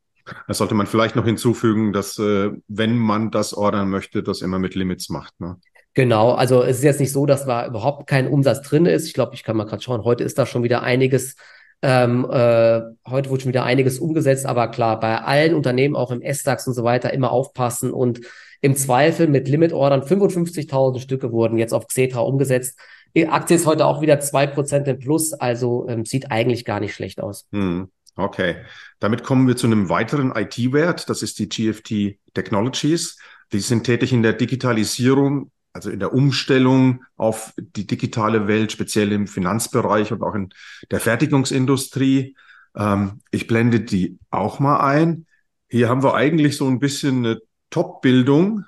Das 0.47 0.57
sollte 0.57 0.73
man 0.73 0.87
vielleicht 0.87 1.15
noch 1.15 1.25
hinzufügen, 1.25 1.93
dass 1.93 2.17
äh, 2.17 2.51
wenn 2.67 2.97
man 2.97 3.29
das 3.29 3.53
ordern 3.53 3.89
möchte, 3.89 4.23
das 4.23 4.41
immer 4.41 4.57
mit 4.57 4.73
Limits 4.73 5.09
macht. 5.09 5.39
Ne? 5.39 5.57
Genau, 5.93 6.33
also 6.33 6.63
es 6.63 6.77
ist 6.77 6.83
jetzt 6.83 6.99
nicht 6.99 7.11
so, 7.11 7.25
dass 7.25 7.45
da 7.45 7.67
überhaupt 7.67 8.07
kein 8.07 8.27
Umsatz 8.27 8.61
drin 8.61 8.85
ist. 8.85 9.07
Ich 9.07 9.13
glaube, 9.13 9.35
ich 9.35 9.43
kann 9.43 9.55
mal 9.55 9.65
gerade 9.65 9.81
schauen, 9.81 10.03
heute 10.03 10.23
ist 10.23 10.37
da 10.37 10.45
schon 10.45 10.63
wieder 10.63 10.81
einiges, 10.81 11.35
ähm, 11.81 12.25
äh, 12.29 12.81
heute 13.07 13.29
wurde 13.29 13.43
schon 13.43 13.49
wieder 13.49 13.63
einiges 13.63 13.99
umgesetzt, 13.99 14.45
aber 14.45 14.69
klar, 14.69 14.99
bei 14.99 15.21
allen 15.21 15.53
Unternehmen, 15.53 15.95
auch 15.95 16.11
im 16.11 16.21
S-DAX 16.21 16.67
und 16.67 16.73
so 16.73 16.83
weiter, 16.83 17.13
immer 17.13 17.31
aufpassen 17.31 17.91
und 17.91 18.21
im 18.61 18.75
Zweifel 18.75 19.27
mit 19.27 19.47
Limit-Ordern 19.47 20.01
55.000 20.01 20.99
Stücke 20.99 21.31
wurden 21.31 21.57
jetzt 21.57 21.73
auf 21.73 21.87
Xetra 21.87 22.21
umgesetzt. 22.21 22.79
Die 23.15 23.27
Aktie 23.27 23.55
ist 23.55 23.65
heute 23.65 23.85
auch 23.85 24.01
wieder 24.01 24.19
zwei 24.19 24.45
Prozent 24.45 24.87
im 24.87 24.99
Plus, 24.99 25.33
also 25.33 25.87
ähm, 25.87 26.05
sieht 26.05 26.31
eigentlich 26.31 26.65
gar 26.65 26.79
nicht 26.79 26.93
schlecht 26.93 27.21
aus. 27.21 27.47
Hm. 27.51 27.89
Okay, 28.17 28.57
damit 28.99 29.23
kommen 29.23 29.47
wir 29.47 29.57
zu 29.57 29.67
einem 29.67 29.89
weiteren 29.89 30.33
IT-Wert, 30.35 31.09
das 31.09 31.21
ist 31.21 31.39
die 31.39 31.49
GFT 31.49 32.17
Technologies. 32.33 33.17
Die 33.51 33.59
sind 33.59 33.83
tätig 33.83 34.13
in 34.13 34.23
der 34.23 34.33
Digitalisierung, 34.33 35.51
also 35.73 35.89
in 35.89 35.99
der 35.99 36.13
Umstellung 36.13 37.03
auf 37.17 37.53
die 37.57 37.85
digitale 37.85 38.47
Welt, 38.47 38.71
speziell 38.71 39.11
im 39.11 39.27
Finanzbereich 39.27 40.11
und 40.11 40.23
auch 40.23 40.33
in 40.33 40.49
der 40.91 40.99
Fertigungsindustrie. 40.99 42.35
Ähm, 42.75 43.19
ich 43.31 43.47
blende 43.47 43.81
die 43.81 44.17
auch 44.29 44.59
mal 44.59 44.79
ein. 44.79 45.25
Hier 45.69 45.89
haben 45.89 46.03
wir 46.03 46.15
eigentlich 46.15 46.55
so 46.55 46.67
ein 46.67 46.79
bisschen 46.79 47.25
eine 47.25 47.41
Top-Bildung, 47.69 48.63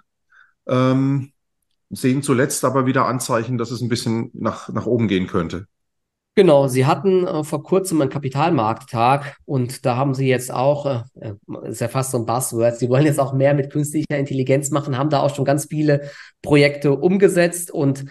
ähm, 0.68 1.32
sehen 1.90 2.22
zuletzt 2.22 2.66
aber 2.66 2.86
wieder 2.86 3.06
Anzeichen, 3.06 3.58
dass 3.58 3.72
es 3.72 3.82
ein 3.82 3.90
bisschen 3.90 4.32
nach, 4.34 4.70
nach 4.70 4.86
oben 4.86 5.08
gehen 5.08 5.28
könnte. 5.28 5.68
Genau, 6.38 6.68
Sie 6.68 6.86
hatten 6.86 7.26
äh, 7.26 7.44
vor 7.44 7.64
kurzem 7.64 8.00
einen 8.00 8.12
Kapitalmarkttag 8.12 9.38
und 9.46 9.88
da 9.88 9.96
haben 9.96 10.14
Sie 10.14 10.28
jetzt 10.28 10.54
auch, 10.54 10.86
äh, 10.86 11.02
äh, 11.20 11.70
ist 11.70 11.82
ja 11.82 11.88
fast 11.88 12.12
so 12.12 12.20
ein 12.20 12.28
Buzzword, 12.28 12.78
Sie 12.78 12.90
wollen 12.90 13.08
jetzt 13.08 13.20
auch 13.20 13.34
mehr 13.34 13.56
mit 13.56 13.72
künstlicher 13.72 14.20
Intelligenz 14.20 14.70
machen, 14.70 15.00
haben 15.00 15.10
da 15.10 15.22
auch 15.22 15.34
schon 15.34 15.46
ganz 15.46 15.66
viele 15.66 16.12
Projekte 16.44 16.92
umgesetzt 16.92 17.72
und 17.72 18.06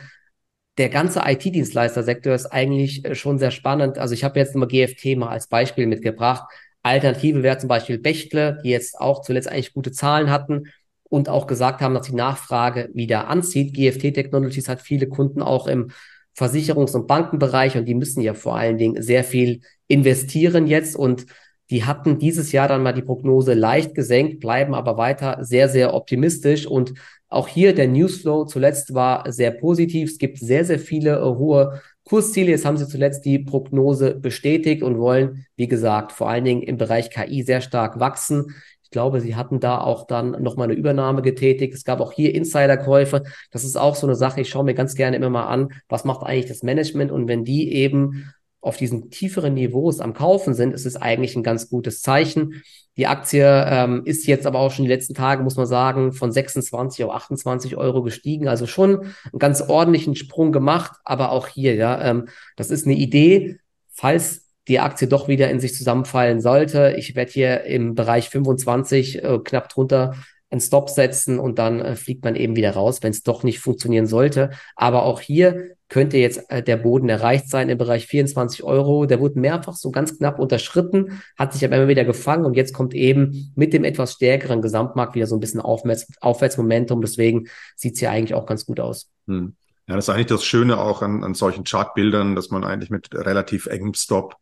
der 0.77 0.89
ganze 0.89 1.23
IT-Dienstleistersektor 1.25 2.35
ist 2.35 2.47
eigentlich 2.47 3.05
äh, 3.05 3.15
schon 3.15 3.39
sehr 3.39 3.53
spannend. 3.53 3.97
Also 3.97 4.13
ich 4.13 4.25
habe 4.25 4.41
jetzt 4.41 4.57
mal 4.57 4.67
GFT 4.67 5.17
mal 5.17 5.29
als 5.29 5.47
Beispiel 5.47 5.87
mitgebracht. 5.87 6.49
Alternative 6.83 7.45
wäre 7.45 7.59
zum 7.59 7.69
Beispiel 7.69 7.99
Bechtle, 7.99 8.59
die 8.65 8.71
jetzt 8.71 8.99
auch 8.99 9.23
zuletzt 9.23 9.49
eigentlich 9.49 9.73
gute 9.73 9.93
Zahlen 9.93 10.31
hatten 10.31 10.65
und 11.09 11.29
auch 11.29 11.47
gesagt 11.47 11.81
haben, 11.81 11.95
dass 11.95 12.07
die 12.07 12.15
Nachfrage 12.15 12.91
wieder 12.95 13.29
anzieht. 13.29 13.75
GFT 13.75 14.13
Technologies 14.15 14.69
hat 14.69 14.81
viele 14.81 15.09
Kunden 15.09 15.43
auch 15.43 15.67
im 15.67 15.91
Versicherungs- 16.37 16.95
und 16.95 17.07
Bankenbereich 17.07 17.77
und 17.77 17.87
die 17.87 17.95
müssen 17.95 18.21
ja 18.21 18.35
vor 18.35 18.57
allen 18.57 18.79
Dingen 18.79 19.03
sehr 19.03 19.25
viel 19.25 19.61
investieren 19.89 20.67
jetzt 20.67 20.97
und 20.97 21.27
die 21.71 21.85
hatten 21.85 22.19
dieses 22.19 22.53
Jahr 22.53 22.69
dann 22.69 22.83
mal 22.83 22.93
die 22.93 23.03
Prognose 23.03 23.55
leicht 23.55 23.95
gesenkt, 23.95 24.39
bleiben 24.39 24.75
aber 24.75 24.97
weiter 24.97 25.39
sehr, 25.41 25.69
sehr 25.69 25.95
optimistisch 25.95 26.67
und 26.67 26.95
auch 27.29 27.49
hier 27.49 27.75
der 27.75 27.89
Newsflow 27.89 28.45
zuletzt 28.45 28.95
war 28.95 29.31
sehr 29.33 29.51
positiv. 29.51 30.11
Es 30.11 30.19
gibt 30.19 30.39
sehr, 30.39 30.65
sehr 30.65 30.79
viele 30.79 31.21
hohe 31.37 31.81
Kursziele. 32.05 32.51
Jetzt 32.51 32.65
haben 32.65 32.77
sie 32.77 32.87
zuletzt 32.87 33.25
die 33.25 33.41
Prognose 33.41 34.15
bestätigt 34.15 34.85
und 34.85 34.99
wollen, 34.99 35.45
wie 35.57 35.67
gesagt, 35.67 36.13
vor 36.13 36.31
allen 36.31 36.45
Dingen 36.45 36.63
im 36.63 36.77
Bereich 36.77 37.11
KI 37.11 37.43
sehr 37.43 37.61
stark 37.61 37.99
wachsen. 37.99 38.55
Glaube, 38.97 39.21
sie 39.21 39.37
hatten 39.37 39.61
da 39.61 39.79
auch 39.79 40.07
dann 40.07 40.43
nochmal 40.43 40.69
eine 40.69 40.73
Übernahme 40.73 41.21
getätigt. 41.21 41.75
Es 41.75 41.85
gab 41.85 42.01
auch 42.01 42.13
hier 42.13 42.35
Insiderkäufe. 42.35 43.25
Das 43.51 43.63
ist 43.63 43.77
auch 43.77 43.95
so 43.95 44.07
eine 44.07 44.17
Sache. 44.17 44.41
Ich 44.41 44.49
schaue 44.49 44.65
mir 44.65 44.73
ganz 44.73 44.95
gerne 44.95 45.17
immer 45.17 45.29
mal 45.29 45.49
an, 45.49 45.69
was 45.91 46.07
macht 46.07 46.23
eigentlich 46.23 46.47
das 46.47 46.63
Management? 46.63 47.13
Und 47.13 47.29
wenn 47.29 47.45
die 47.45 47.75
eben 47.75 48.33
auf 48.63 48.79
diesen 48.79 49.11
tieferen 49.11 49.53
Niveaus 49.53 50.01
am 50.01 50.15
Kaufen 50.15 50.55
sind, 50.55 50.73
ist 50.73 50.87
es 50.87 50.97
eigentlich 50.97 51.37
ein 51.37 51.43
ganz 51.43 51.69
gutes 51.69 52.01
Zeichen. 52.01 52.63
Die 52.97 53.07
Aktie 53.07 53.45
ähm, 53.69 54.01
ist 54.07 54.27
jetzt 54.27 54.47
aber 54.47 54.61
auch 54.61 54.73
schon 54.73 54.87
die 54.87 54.91
letzten 54.91 55.13
Tage, 55.13 55.43
muss 55.43 55.57
man 55.57 55.67
sagen, 55.67 56.15
von 56.15 56.33
26 56.33 57.05
auf 57.05 57.13
28 57.13 57.77
Euro 57.77 58.03
gestiegen. 58.03 58.49
Also 58.49 58.67
schon 58.67 59.01
einen 59.01 59.39
ganz 59.39 59.61
ordentlichen 59.61 60.17
Sprung 60.17 60.53
gemacht. 60.53 60.93
Aber 61.05 61.33
auch 61.33 61.49
hier, 61.49 61.75
ja, 61.75 62.03
ähm, 62.03 62.29
das 62.57 62.71
ist 62.71 62.87
eine 62.87 62.97
Idee. 62.97 63.59
Falls 63.93 64.46
die 64.69 64.81
Aktie 64.81 65.09
doch 65.09 65.29
wieder 65.29 65.51
in 65.51 65.61
sich 65.61 65.75
zusammenfallen 65.75 66.41
sollte. 66.41 66.95
Ich 66.97 67.15
werde 67.15 67.33
hier 67.33 67.65
im 67.65 67.95
Bereich 67.95 68.29
25 68.29 69.23
äh, 69.23 69.39
knapp 69.45 69.69
drunter 69.69 70.15
einen 70.51 70.61
Stop 70.61 70.91
setzen 70.91 71.39
und 71.39 71.59
dann 71.59 71.81
äh, 71.81 71.97
fliegt 71.97 72.25
man 72.25 72.37
eben 72.37 72.57
wieder 72.57 72.73
raus, 72.73 73.03
wenn 73.03 73.11
es 73.11 73.23
doch 73.23 73.43
nicht 73.43 73.59
funktionieren 73.59 74.07
sollte. 74.07 74.51
Aber 74.77 75.03
auch 75.05 75.21
hier 75.21 75.77
könnte 75.89 76.19
jetzt 76.19 76.51
äh, 76.51 76.63
der 76.63 76.77
Boden 76.77 77.09
erreicht 77.09 77.49
sein 77.49 77.69
im 77.69 77.79
Bereich 77.79 78.07
24 78.07 78.63
Euro. 78.63 79.07
Der 79.07 79.21
wurde 79.21 79.41
mehrfach 79.41 79.75
so 79.75 79.91
ganz 79.91 80.17
knapp 80.19 80.39
unterschritten, 80.39 81.21
hat 81.37 81.53
sich 81.53 81.65
aber 81.65 81.77
immer 81.77 81.89
wieder 81.89 82.05
gefangen 82.05 82.45
und 82.45 82.57
jetzt 82.57 82.75
kommt 82.75 82.95
eben 82.95 83.53
mit 83.57 83.73
dem 83.73 83.85
etwas 83.85 84.13
stärkeren 84.13 84.63
Gesamtmarkt 84.63 85.15
wieder 85.15 85.27
so 85.27 85.37
ein 85.37 85.41
bisschen 85.41 85.61
Aufwärts, 85.61 86.09
Aufwärtsmomentum. 86.21 87.01
Deswegen 87.01 87.49
sieht 87.75 87.95
es 87.95 88.01
hier 88.01 88.11
eigentlich 88.11 88.35
auch 88.35 88.47
ganz 88.47 88.67
gut 88.67 88.79
aus. 88.79 89.11
Hm. 89.27 89.57
Ja, 89.89 89.95
das 89.95 90.07
ist 90.07 90.15
eigentlich 90.15 90.27
das 90.27 90.45
Schöne 90.45 90.79
auch 90.79 91.03
an, 91.03 91.23
an 91.23 91.35
solchen 91.35 91.63
Chartbildern, 91.63 92.35
dass 92.35 92.51
man 92.51 92.65
eigentlich 92.65 92.91
mit 92.91 93.15
relativ 93.15 93.67
engem 93.67 93.95
Stop 93.95 94.37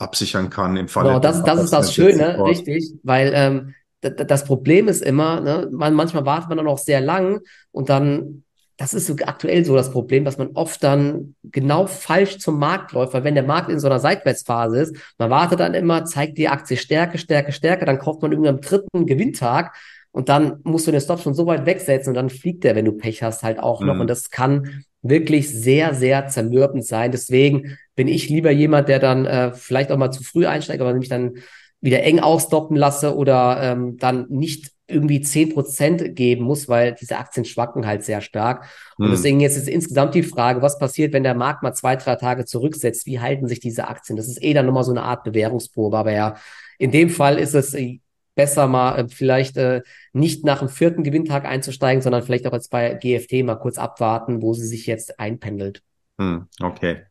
absichern 0.00 0.50
kann 0.50 0.76
im 0.76 0.88
Fall. 0.88 1.04
Genau, 1.04 1.18
das, 1.18 1.42
das 1.42 1.64
ist 1.64 1.72
das 1.72 1.94
Schöne, 1.94 2.42
richtig, 2.44 2.92
weil 3.02 3.32
ähm, 3.34 3.74
das 4.00 4.44
Problem 4.44 4.88
ist 4.88 5.02
immer, 5.02 5.40
ne, 5.40 5.68
man, 5.70 5.94
manchmal 5.94 6.24
wartet 6.24 6.48
man 6.48 6.58
dann 6.58 6.68
auch 6.68 6.78
sehr 6.78 7.00
lang 7.00 7.40
und 7.70 7.90
dann, 7.90 8.44
das 8.78 8.94
ist 8.94 9.06
so 9.06 9.14
aktuell 9.26 9.64
so 9.64 9.76
das 9.76 9.92
Problem, 9.92 10.24
dass 10.24 10.38
man 10.38 10.52
oft 10.54 10.82
dann 10.82 11.34
genau 11.44 11.86
falsch 11.86 12.38
zum 12.38 12.58
Markt 12.58 12.92
läuft, 12.92 13.12
weil 13.12 13.24
wenn 13.24 13.34
der 13.34 13.44
Markt 13.44 13.68
in 13.68 13.78
so 13.78 13.88
einer 13.88 13.98
Seitwärtsphase 13.98 14.80
ist, 14.80 14.96
man 15.18 15.28
wartet 15.28 15.60
dann 15.60 15.74
immer, 15.74 16.06
zeigt 16.06 16.38
die 16.38 16.48
Aktie 16.48 16.78
Stärke, 16.78 17.18
Stärke, 17.18 17.52
Stärke, 17.52 17.84
dann 17.84 17.98
kauft 17.98 18.22
man 18.22 18.32
irgendwann 18.32 18.54
am 18.54 18.60
dritten 18.62 19.04
Gewinntag 19.04 19.76
und 20.12 20.28
dann 20.28 20.60
musst 20.64 20.86
du 20.86 20.90
den 20.90 21.00
Stop 21.00 21.20
schon 21.20 21.34
so 21.34 21.46
weit 21.46 21.66
wegsetzen 21.66 22.10
und 22.10 22.14
dann 22.14 22.30
fliegt 22.30 22.64
der, 22.64 22.74
wenn 22.74 22.84
du 22.84 22.92
Pech 22.92 23.22
hast, 23.22 23.42
halt 23.42 23.60
auch 23.60 23.80
noch. 23.80 23.94
Mhm. 23.94 24.02
Und 24.02 24.06
das 24.10 24.30
kann 24.30 24.84
wirklich 25.02 25.48
sehr, 25.48 25.94
sehr 25.94 26.26
zermürbend 26.26 26.84
sein. 26.84 27.12
Deswegen 27.12 27.78
bin 27.94 28.08
ich 28.08 28.28
lieber 28.28 28.50
jemand, 28.50 28.88
der 28.88 28.98
dann 28.98 29.24
äh, 29.24 29.52
vielleicht 29.52 29.92
auch 29.92 29.96
mal 29.96 30.10
zu 30.10 30.24
früh 30.24 30.46
einsteigt, 30.46 30.80
aber 30.80 30.92
nämlich 30.92 31.08
dann 31.08 31.34
wieder 31.80 32.02
eng 32.02 32.20
ausstoppen 32.20 32.76
lasse 32.76 33.16
oder 33.16 33.60
ähm, 33.62 33.96
dann 33.98 34.26
nicht 34.28 34.72
irgendwie 34.86 35.20
zehn 35.20 35.54
Prozent 35.54 36.16
geben 36.16 36.44
muss, 36.44 36.68
weil 36.68 36.96
diese 37.00 37.16
Aktien 37.16 37.44
schwanken 37.44 37.86
halt 37.86 38.02
sehr 38.02 38.20
stark. 38.20 38.66
Und 38.98 39.06
hm. 39.06 39.12
deswegen 39.12 39.40
jetzt 39.40 39.56
ist 39.56 39.68
insgesamt 39.68 40.14
die 40.16 40.24
Frage, 40.24 40.60
was 40.60 40.78
passiert, 40.78 41.12
wenn 41.12 41.22
der 41.22 41.34
Markt 41.34 41.62
mal 41.62 41.72
zwei, 41.72 41.94
drei 41.94 42.16
Tage 42.16 42.44
zurücksetzt? 42.44 43.06
Wie 43.06 43.20
halten 43.20 43.46
sich 43.46 43.60
diese 43.60 43.86
Aktien? 43.86 44.16
Das 44.16 44.26
ist 44.26 44.42
eh 44.42 44.52
dann 44.52 44.66
nochmal 44.66 44.84
so 44.84 44.90
eine 44.90 45.02
Art 45.02 45.22
Bewährungsprobe. 45.22 45.96
Aber 45.96 46.12
ja, 46.12 46.34
in 46.78 46.90
dem 46.90 47.08
Fall 47.08 47.38
ist 47.38 47.54
es 47.54 47.72
äh, 47.74 48.00
besser 48.34 48.66
mal 48.66 48.98
äh, 48.98 49.08
vielleicht 49.08 49.56
äh, 49.56 49.82
nicht 50.12 50.44
nach 50.44 50.60
dem 50.60 50.68
vierten 50.68 51.02
Gewinntag 51.02 51.44
einzusteigen, 51.44 52.02
sondern 52.02 52.22
vielleicht 52.22 52.46
auch 52.46 52.52
jetzt 52.52 52.70
bei 52.70 52.94
GFT 52.94 53.44
mal 53.44 53.56
kurz 53.56 53.78
abwarten, 53.78 54.42
wo 54.42 54.54
sie 54.54 54.66
sich 54.66 54.86
jetzt 54.86 55.18
einpendelt. 55.18 55.82
Hm, 56.18 56.46
okay. 56.60 57.02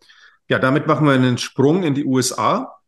Ja, 0.47 0.59
damit 0.59 0.87
machen 0.87 1.05
wir 1.05 1.13
einen 1.13 1.37
Sprung 1.37 1.83
in 1.83 1.93
die 1.93 2.05
USA. 2.05 2.79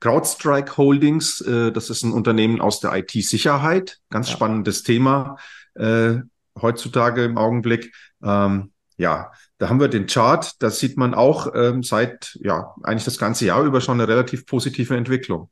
CrowdStrike 0.00 0.76
Holdings, 0.76 1.40
äh, 1.40 1.72
das 1.72 1.90
ist 1.90 2.02
ein 2.02 2.12
Unternehmen 2.12 2.60
aus 2.60 2.80
der 2.80 2.94
IT-Sicherheit. 2.96 3.98
Ganz 4.10 4.28
ja. 4.28 4.36
spannendes 4.36 4.82
Thema 4.82 5.36
äh, 5.74 6.16
heutzutage 6.60 7.24
im 7.24 7.38
Augenblick. 7.38 7.92
Ähm, 8.22 8.72
ja, 8.96 9.32
da 9.58 9.68
haben 9.68 9.80
wir 9.80 9.88
den 9.88 10.06
Chart. 10.06 10.52
Da 10.60 10.70
sieht 10.70 10.96
man 10.96 11.14
auch 11.14 11.54
ähm, 11.54 11.82
seit 11.82 12.38
ja 12.42 12.74
eigentlich 12.82 13.04
das 13.04 13.18
ganze 13.18 13.46
Jahr 13.46 13.62
über 13.62 13.80
schon 13.80 14.00
eine 14.00 14.08
relativ 14.08 14.46
positive 14.46 14.96
Entwicklung. 14.96 15.50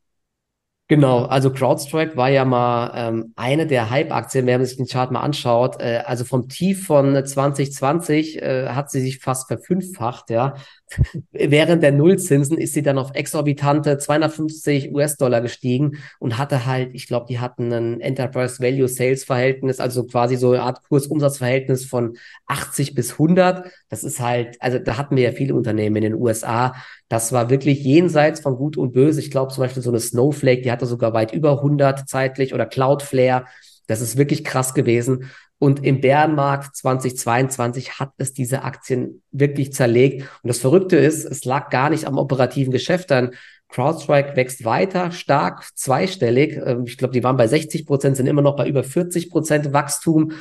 Genau, 0.89 1.25
also 1.25 1.51
CrowdStrike 1.51 2.15
war 2.15 2.29
ja 2.29 2.45
mal 2.45 2.93
ähm, 2.95 3.33
eine 3.35 3.67
der 3.67 3.89
Hype-Aktien, 3.89 4.45
wenn 4.45 4.61
man 4.61 4.65
sich 4.65 4.77
den 4.77 4.87
Chart 4.87 5.11
mal 5.11 5.19
anschaut. 5.19 5.81
Äh, 5.81 6.03
also 6.05 6.23
vom 6.23 6.47
Tief 6.47 6.85
von 6.85 7.25
2020 7.25 8.41
äh, 8.41 8.69
hat 8.69 8.89
sie 8.89 9.01
sich 9.01 9.19
fast 9.19 9.47
verfünffacht, 9.49 10.29
ja. 10.29 10.55
Während 11.31 11.83
der 11.83 11.91
Nullzinsen 11.91 12.57
ist 12.57 12.73
sie 12.73 12.81
dann 12.81 12.97
auf 12.97 13.13
exorbitante 13.13 13.97
250 13.97 14.93
US-Dollar 14.93 15.41
gestiegen 15.41 15.97
und 16.19 16.37
hatte 16.37 16.65
halt, 16.65 16.91
ich 16.93 17.07
glaube, 17.07 17.25
die 17.27 17.39
hatten 17.39 17.71
ein 17.73 17.99
Enterprise 17.99 18.61
Value 18.61 18.87
Sales 18.87 19.25
Verhältnis, 19.25 19.79
also 19.79 20.05
quasi 20.05 20.37
so 20.37 20.51
eine 20.51 20.63
Art 20.63 20.81
Kursumsatzverhältnis 20.87 21.85
von 21.85 22.17
80 22.47 22.95
bis 22.95 23.13
100. 23.13 23.69
Das 23.89 24.03
ist 24.03 24.19
halt, 24.19 24.55
also 24.61 24.79
da 24.79 24.97
hatten 24.97 25.17
wir 25.17 25.23
ja 25.23 25.31
viele 25.31 25.55
Unternehmen 25.55 25.97
in 25.97 26.03
den 26.03 26.15
USA. 26.15 26.73
Das 27.09 27.31
war 27.33 27.49
wirklich 27.49 27.83
jenseits 27.83 28.39
von 28.39 28.55
Gut 28.55 28.77
und 28.77 28.93
Böse. 28.93 29.19
Ich 29.19 29.31
glaube 29.31 29.53
zum 29.53 29.63
Beispiel 29.63 29.83
so 29.83 29.91
eine 29.91 29.99
Snowflake, 29.99 30.61
die 30.61 30.71
hatte 30.71 30.85
sogar 30.85 31.13
weit 31.13 31.33
über 31.33 31.57
100 31.57 32.07
zeitlich 32.07 32.53
oder 32.53 32.65
Cloudflare. 32.65 33.45
Das 33.87 34.01
ist 34.01 34.17
wirklich 34.17 34.43
krass 34.43 34.73
gewesen. 34.73 35.29
Und 35.59 35.83
im 35.83 36.01
Bärenmarkt 36.01 36.75
2022 36.75 37.99
hat 37.99 38.11
es 38.17 38.33
diese 38.33 38.63
Aktien 38.63 39.23
wirklich 39.31 39.73
zerlegt. 39.73 40.21
Und 40.43 40.47
das 40.47 40.59
Verrückte 40.59 40.97
ist, 40.97 41.25
es 41.25 41.45
lag 41.45 41.69
gar 41.69 41.89
nicht 41.89 42.05
am 42.05 42.17
operativen 42.17 42.71
Geschäft 42.71 43.09
dann. 43.09 43.31
CrowdStrike 43.69 44.35
wächst 44.35 44.63
weiter 44.65 45.11
stark, 45.11 45.65
zweistellig. 45.75 46.59
Ähm, 46.63 46.83
ich 46.85 46.97
glaube, 46.97 47.13
die 47.13 47.23
waren 47.23 47.37
bei 47.37 47.47
60 47.47 47.85
Prozent, 47.85 48.17
sind 48.17 48.27
immer 48.27 48.41
noch 48.41 48.55
bei 48.55 48.67
über 48.67 48.83
40 48.83 49.29
Prozent 49.29 49.73
Wachstum. 49.73 50.33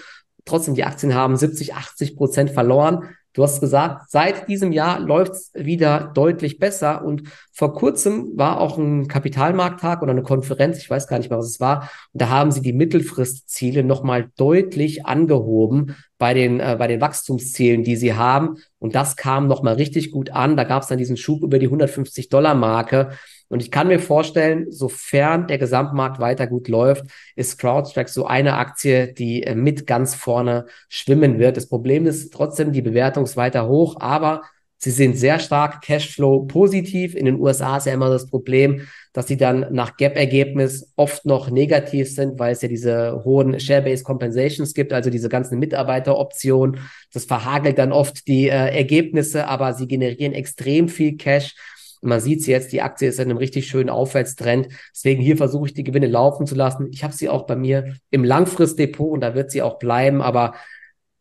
Trotzdem, 0.44 0.74
die 0.74 0.84
Aktien 0.84 1.14
haben 1.14 1.36
70, 1.36 1.74
80 1.74 2.16
Prozent 2.16 2.50
verloren. 2.50 3.08
Du 3.36 3.42
hast 3.42 3.60
gesagt, 3.60 4.10
seit 4.10 4.48
diesem 4.48 4.72
Jahr 4.72 4.98
läuft 4.98 5.32
es 5.32 5.50
wieder 5.54 6.10
deutlich 6.14 6.58
besser. 6.58 7.04
Und 7.04 7.24
vor 7.52 7.74
kurzem 7.74 8.32
war 8.34 8.58
auch 8.58 8.78
ein 8.78 9.08
Kapitalmarkttag 9.08 10.00
oder 10.00 10.12
eine 10.12 10.22
Konferenz, 10.22 10.78
ich 10.78 10.88
weiß 10.88 11.06
gar 11.06 11.18
nicht 11.18 11.28
mehr, 11.28 11.38
was 11.38 11.50
es 11.50 11.60
war, 11.60 11.90
und 12.14 12.22
da 12.22 12.30
haben 12.30 12.50
sie 12.50 12.62
die 12.62 12.72
Mittelfristziele 12.72 13.84
nochmal 13.84 14.30
deutlich 14.38 15.04
angehoben 15.04 15.96
bei 16.16 16.32
den, 16.32 16.60
äh, 16.60 16.76
bei 16.78 16.86
den 16.86 17.02
Wachstumszielen, 17.02 17.84
die 17.84 17.96
sie 17.96 18.14
haben. 18.14 18.56
Und 18.78 18.94
das 18.94 19.16
kam 19.16 19.48
nochmal 19.48 19.74
richtig 19.74 20.12
gut 20.12 20.30
an. 20.30 20.56
Da 20.56 20.64
gab 20.64 20.82
es 20.82 20.88
dann 20.88 20.96
diesen 20.96 21.18
Schub 21.18 21.42
über 21.42 21.58
die 21.58 21.66
150 21.66 22.30
Dollar 22.30 22.54
Marke 22.54 23.10
und 23.48 23.62
ich 23.62 23.70
kann 23.70 23.88
mir 23.88 24.00
vorstellen, 24.00 24.70
sofern 24.70 25.46
der 25.46 25.58
Gesamtmarkt 25.58 26.18
weiter 26.18 26.46
gut 26.46 26.68
läuft, 26.68 27.04
ist 27.36 27.58
CrowdStrike 27.58 28.10
so 28.10 28.26
eine 28.26 28.56
Aktie, 28.56 29.12
die 29.12 29.42
äh, 29.44 29.54
mit 29.54 29.86
ganz 29.86 30.14
vorne 30.14 30.66
schwimmen 30.88 31.38
wird. 31.38 31.56
Das 31.56 31.68
Problem 31.68 32.06
ist 32.06 32.32
trotzdem, 32.32 32.72
die 32.72 32.82
Bewertung 32.82 33.24
ist 33.24 33.36
weiter 33.36 33.68
hoch, 33.68 33.96
aber 34.00 34.42
sie 34.78 34.90
sind 34.90 35.16
sehr 35.16 35.38
stark 35.38 35.80
Cashflow 35.82 36.46
positiv. 36.46 37.14
In 37.14 37.24
den 37.24 37.40
USA 37.40 37.76
ist 37.76 37.86
ja 37.86 37.94
immer 37.94 38.10
das 38.10 38.26
Problem, 38.26 38.82
dass 39.12 39.28
sie 39.28 39.36
dann 39.36 39.66
nach 39.70 39.96
Gap-Ergebnis 39.96 40.92
oft 40.96 41.24
noch 41.24 41.48
negativ 41.48 42.12
sind, 42.12 42.38
weil 42.40 42.52
es 42.52 42.62
ja 42.62 42.68
diese 42.68 43.22
hohen 43.24 43.58
Share-Based 43.58 44.04
Compensations 44.04 44.74
gibt, 44.74 44.92
also 44.92 45.08
diese 45.08 45.28
ganzen 45.28 45.58
Mitarbeiteroptionen. 45.60 46.80
Das 47.12 47.24
verhagelt 47.24 47.78
dann 47.78 47.92
oft 47.92 48.26
die 48.26 48.48
äh, 48.48 48.76
Ergebnisse, 48.76 49.46
aber 49.46 49.72
sie 49.72 49.86
generieren 49.86 50.32
extrem 50.32 50.88
viel 50.88 51.16
Cash 51.16 51.54
man 52.02 52.20
sieht 52.20 52.42
sie 52.42 52.50
jetzt, 52.50 52.72
die 52.72 52.82
Aktie 52.82 53.08
ist 53.08 53.18
in 53.18 53.30
einem 53.30 53.38
richtig 53.38 53.66
schönen 53.66 53.90
Aufwärtstrend. 53.90 54.68
Deswegen 54.94 55.22
hier 55.22 55.36
versuche 55.36 55.66
ich 55.66 55.74
die 55.74 55.84
Gewinne 55.84 56.06
laufen 56.06 56.46
zu 56.46 56.54
lassen. 56.54 56.88
Ich 56.90 57.04
habe 57.04 57.14
sie 57.14 57.28
auch 57.28 57.46
bei 57.46 57.56
mir 57.56 57.96
im 58.10 58.24
Langfristdepot 58.24 59.12
und 59.12 59.20
da 59.20 59.34
wird 59.34 59.50
sie 59.50 59.62
auch 59.62 59.78
bleiben. 59.78 60.22
Aber 60.22 60.54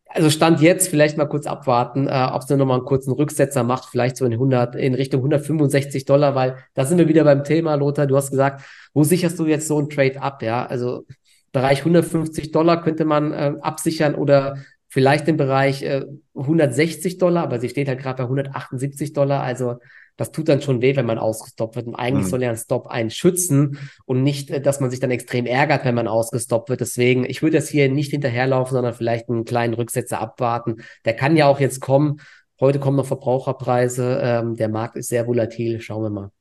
also 0.07 0.29
Stand 0.29 0.61
jetzt 0.61 0.87
vielleicht 0.87 1.17
mal 1.17 1.25
kurz 1.25 1.45
abwarten, 1.45 2.07
äh, 2.07 2.29
ob 2.31 2.43
sie 2.43 2.55
nochmal 2.55 2.77
einen 2.77 2.85
kurzen 2.85 3.11
Rücksetzer 3.11 3.63
macht, 3.63 3.89
vielleicht 3.89 4.17
so 4.17 4.25
in 4.25 4.33
100, 4.33 4.75
in 4.75 4.93
Richtung 4.93 5.19
165 5.19 6.05
Dollar, 6.05 6.35
weil 6.35 6.57
da 6.73 6.85
sind 6.85 6.97
wir 6.97 7.07
wieder 7.07 7.25
beim 7.25 7.43
Thema, 7.43 7.75
Lothar. 7.75 8.07
Du 8.07 8.15
hast 8.15 8.31
gesagt, 8.31 8.63
wo 8.93 9.03
sicherst 9.03 9.37
du 9.39 9.45
jetzt 9.45 9.67
so 9.67 9.79
ein 9.79 9.89
Trade 9.89 10.21
ab? 10.21 10.41
Ja, 10.41 10.65
also 10.65 11.05
Bereich 11.51 11.79
150 11.79 12.51
Dollar 12.51 12.81
könnte 12.81 13.05
man 13.05 13.31
äh, 13.31 13.53
absichern 13.61 14.15
oder 14.15 14.57
vielleicht 14.87 15.27
im 15.27 15.37
Bereich 15.37 15.83
äh, 15.83 16.05
160 16.35 17.17
Dollar, 17.17 17.43
aber 17.43 17.59
sie 17.59 17.69
steht 17.69 17.87
halt 17.87 17.99
gerade 17.99 18.17
bei 18.17 18.23
178 18.23 19.13
Dollar. 19.13 19.41
Also 19.41 19.79
das 20.17 20.31
tut 20.31 20.47
dann 20.47 20.61
schon 20.61 20.81
weh, 20.81 20.95
wenn 20.95 21.05
man 21.05 21.17
ausgestoppt 21.17 21.75
wird. 21.75 21.87
Und 21.87 21.95
eigentlich 21.95 22.25
mhm. 22.25 22.29
soll 22.29 22.43
ja 22.43 22.49
ein 22.49 22.57
Stop 22.57 22.87
einen 22.87 23.09
schützen 23.09 23.79
und 24.05 24.23
nicht, 24.23 24.49
äh, 24.49 24.61
dass 24.61 24.79
man 24.79 24.89
sich 24.89 24.99
dann 24.99 25.11
extrem 25.11 25.45
ärgert, 25.45 25.85
wenn 25.85 25.95
man 25.95 26.07
ausgestoppt 26.07 26.69
wird. 26.69 26.81
Deswegen, 26.81 27.25
ich 27.25 27.41
würde 27.41 27.57
jetzt 27.57 27.69
hier 27.69 27.89
nicht 27.89 28.11
hinterherlaufen, 28.11 28.73
sondern 28.73 28.93
vielleicht 28.93 29.29
einen 29.29 29.45
kleinen 29.45 29.73
Rücksetzer 29.73 30.19
abwarten. 30.19 30.77
Der 31.03 31.15
kann 31.15 31.35
ja 31.35 31.47
auch 31.47 31.59
jetzt 31.59 31.81
kommen. 31.81 32.21
Heute 32.59 32.79
kommen 32.79 32.97
noch 32.97 33.05
Verbraucherpreise. 33.05 34.19
Ähm, 34.21 34.55
der 34.55 34.69
Markt 34.69 34.95
ist 34.95 35.09
sehr 35.09 35.27
volatil. 35.27 35.81
Schauen 35.81 36.03
wir 36.03 36.09
mal. 36.09 36.31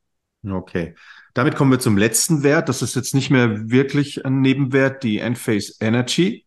Okay. 0.57 0.95
Damit 1.33 1.57
kommen 1.57 1.73
wir 1.73 1.81
zum 1.81 1.99
letzten 1.99 2.45
Wert. 2.45 2.69
Das 2.69 2.83
ist 2.83 2.95
jetzt 2.95 3.15
nicht 3.15 3.31
mehr 3.31 3.71
wirklich 3.71 4.25
ein 4.25 4.41
Nebenwert, 4.41 5.03
die 5.03 5.19
Enphase 5.19 5.75
Energy. 5.81 6.47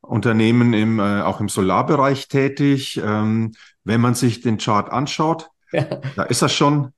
Unternehmen 0.00 0.72
im, 0.72 0.98
äh, 0.98 1.20
auch 1.20 1.40
im 1.40 1.50
Solarbereich 1.50 2.28
tätig. 2.28 2.98
Ähm, 3.04 3.52
wenn 3.84 4.00
man 4.00 4.14
sich 4.14 4.40
den 4.40 4.56
Chart 4.56 4.90
anschaut, 4.90 5.50
ja. 5.72 6.00
Da 6.16 6.22
ist 6.24 6.42
das 6.42 6.52
schon. 6.52 6.92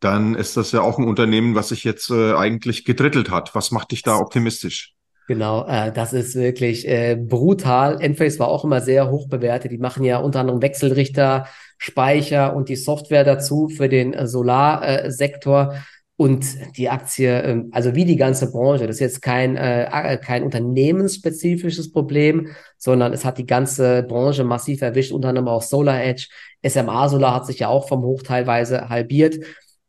Dann 0.00 0.34
ist 0.34 0.56
das 0.56 0.72
ja 0.72 0.82
auch 0.82 0.98
ein 0.98 1.08
Unternehmen, 1.08 1.54
was 1.54 1.70
sich 1.70 1.82
jetzt 1.84 2.10
äh, 2.10 2.34
eigentlich 2.34 2.84
gedrittelt 2.84 3.30
hat. 3.30 3.54
Was 3.54 3.70
macht 3.70 3.92
dich 3.92 4.02
da 4.02 4.16
optimistisch? 4.18 4.94
Genau, 5.26 5.66
äh, 5.66 5.90
das 5.90 6.12
ist 6.12 6.36
wirklich 6.36 6.86
äh, 6.86 7.16
brutal. 7.16 8.00
Enphase 8.00 8.38
war 8.38 8.48
auch 8.48 8.64
immer 8.64 8.80
sehr 8.80 9.10
hoch 9.10 9.28
bewertet. 9.28 9.72
Die 9.72 9.78
machen 9.78 10.04
ja 10.04 10.18
unter 10.18 10.40
anderem 10.40 10.62
Wechselrichter, 10.62 11.46
Speicher 11.78 12.54
und 12.54 12.68
die 12.68 12.76
Software 12.76 13.24
dazu 13.24 13.68
für 13.68 13.88
den 13.88 14.12
äh, 14.12 14.26
Solarsektor. 14.26 15.74
Und 16.18 16.46
die 16.78 16.88
Aktie, 16.88 17.42
ähm, 17.42 17.68
also 17.72 17.94
wie 17.94 18.06
die 18.06 18.16
ganze 18.16 18.50
Branche, 18.50 18.86
das 18.86 18.96
ist 18.96 19.00
jetzt 19.00 19.20
kein, 19.20 19.56
äh, 19.56 19.84
äh, 19.84 20.16
kein 20.16 20.44
unternehmensspezifisches 20.44 21.92
Problem, 21.92 22.48
sondern 22.78 23.12
es 23.12 23.24
hat 23.24 23.36
die 23.36 23.44
ganze 23.44 24.02
Branche 24.02 24.42
massiv 24.42 24.80
erwischt, 24.80 25.12
unter 25.12 25.28
anderem 25.28 25.48
auch 25.48 25.60
Solar 25.60 26.02
Edge. 26.02 26.28
SMA 26.68 27.08
Solar 27.08 27.34
hat 27.34 27.46
sich 27.46 27.60
ja 27.60 27.68
auch 27.68 27.88
vom 27.88 28.02
Hoch 28.02 28.22
teilweise 28.22 28.88
halbiert. 28.88 29.36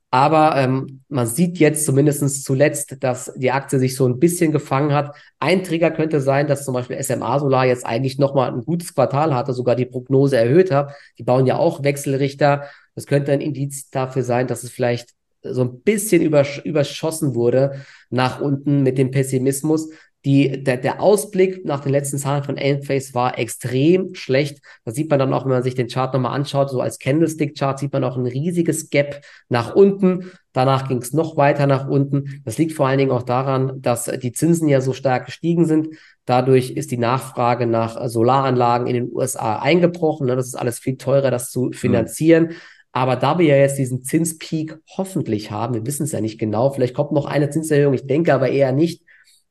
Aber 0.10 0.56
ähm, 0.56 1.02
man 1.10 1.28
sieht 1.28 1.58
jetzt 1.58 1.86
zumindest 1.86 2.44
zuletzt, 2.46 2.96
dass 3.02 3.34
die 3.36 3.52
Aktie 3.52 3.78
sich 3.78 3.96
so 3.96 4.08
ein 4.08 4.20
bisschen 4.20 4.54
gefangen 4.54 4.94
hat. 4.94 5.16
Ein 5.40 5.64
Trigger 5.64 5.92
könnte 5.92 6.22
sein, 6.22 6.48
dass 6.48 6.64
zum 6.64 6.74
Beispiel 6.74 7.02
SMA 7.04 7.40
Solar 7.40 7.66
jetzt 7.66 7.86
eigentlich 7.86 8.18
nochmal 8.18 8.54
ein 8.54 8.64
gutes 8.64 8.96
Quartal 8.96 9.36
hatte, 9.36 9.52
sogar 9.54 9.76
die 9.76 9.86
Prognose 9.86 10.38
erhöht 10.38 10.72
hat. 10.72 10.94
Die 11.18 11.24
bauen 11.24 11.46
ja 11.46 11.58
auch 11.58 11.84
Wechselrichter. 11.84 12.64
Das 12.96 13.06
könnte 13.06 13.34
ein 13.34 13.42
Indiz 13.42 13.90
dafür 13.90 14.24
sein, 14.24 14.48
dass 14.48 14.64
es 14.64 14.72
vielleicht 14.72 15.10
so 15.44 15.62
ein 15.62 15.82
bisschen 15.82 16.22
übersch 16.22 16.60
überschossen 16.60 17.36
wurde 17.36 17.82
nach 18.10 18.40
unten 18.40 18.84
mit 18.84 18.98
dem 18.98 19.12
Pessimismus. 19.12 19.90
Die, 20.26 20.64
der, 20.64 20.78
der 20.78 21.02
Ausblick 21.02 21.64
nach 21.64 21.82
den 21.82 21.92
letzten 21.92 22.18
Zahlen 22.18 22.44
von 22.44 22.58
Enphase 22.58 23.14
war 23.14 23.38
extrem 23.38 24.14
schlecht. 24.16 24.60
Da 24.84 24.92
sieht 24.92 25.10
man 25.10 25.20
dann 25.20 25.34
auch, 25.34 25.46
wenn 25.46 25.52
man 25.52 25.64
sich 25.64 25.76
den 25.76 25.88
Chart 25.88 26.14
nochmal 26.14 26.34
anschaut, 26.34 26.70
so 26.70 26.82
als 26.82 27.00
Candlestick-Chart 27.00 27.80
sieht 27.80 27.94
man 27.94 28.04
auch 28.04 28.18
ein 28.18 28.26
riesiges 28.26 28.90
Gap 28.90 29.22
nach 29.48 29.76
unten. 29.76 30.32
Danach 30.54 30.88
ging 30.88 30.98
es 30.98 31.14
noch 31.14 31.38
weiter 31.38 31.68
nach 31.68 31.88
unten. 31.88 32.42
Das 32.44 32.58
liegt 32.58 32.74
vor 32.74 32.88
allen 32.88 32.98
Dingen 32.98 33.12
auch 33.12 33.24
daran, 33.24 33.82
dass 33.82 34.06
die 34.06 34.32
Zinsen 34.32 34.68
ja 34.68 34.82
so 34.82 34.92
stark 34.92 35.28
gestiegen 35.28 35.66
sind. 35.66 35.90
Dadurch 36.26 36.72
ist 36.72 36.92
die 36.92 36.98
Nachfrage 36.98 37.68
nach 37.68 38.10
Solaranlagen 38.10 38.88
in 38.88 38.96
den 38.96 39.14
USA 39.14 39.60
eingebrochen. 39.60 40.28
Das 40.28 40.48
ist 40.48 40.56
alles 40.56 40.80
viel 40.80 40.98
teurer, 40.98 41.32
das 41.32 41.52
zu 41.52 41.72
finanzieren. 41.72 42.46
Mhm. 42.46 42.56
Aber 42.92 43.16
da 43.16 43.38
wir 43.38 43.46
ja 43.46 43.58
jetzt 43.58 43.78
diesen 43.78 44.02
Zinspeak 44.02 44.80
hoffentlich 44.98 45.52
haben, 45.52 45.76
wir 45.76 45.86
wissen 45.86 46.04
es 46.04 46.14
ja 46.14 46.20
nicht 46.20 46.40
genau, 46.40 46.72
vielleicht 46.72 46.96
kommt 46.96 47.12
noch 47.12 47.26
eine 47.26 47.52
Zinserhöhung, 47.52 47.94
ich 47.94 48.08
denke 48.08 48.34
aber 48.34 48.50
eher 48.50 48.72
nicht, 48.72 49.04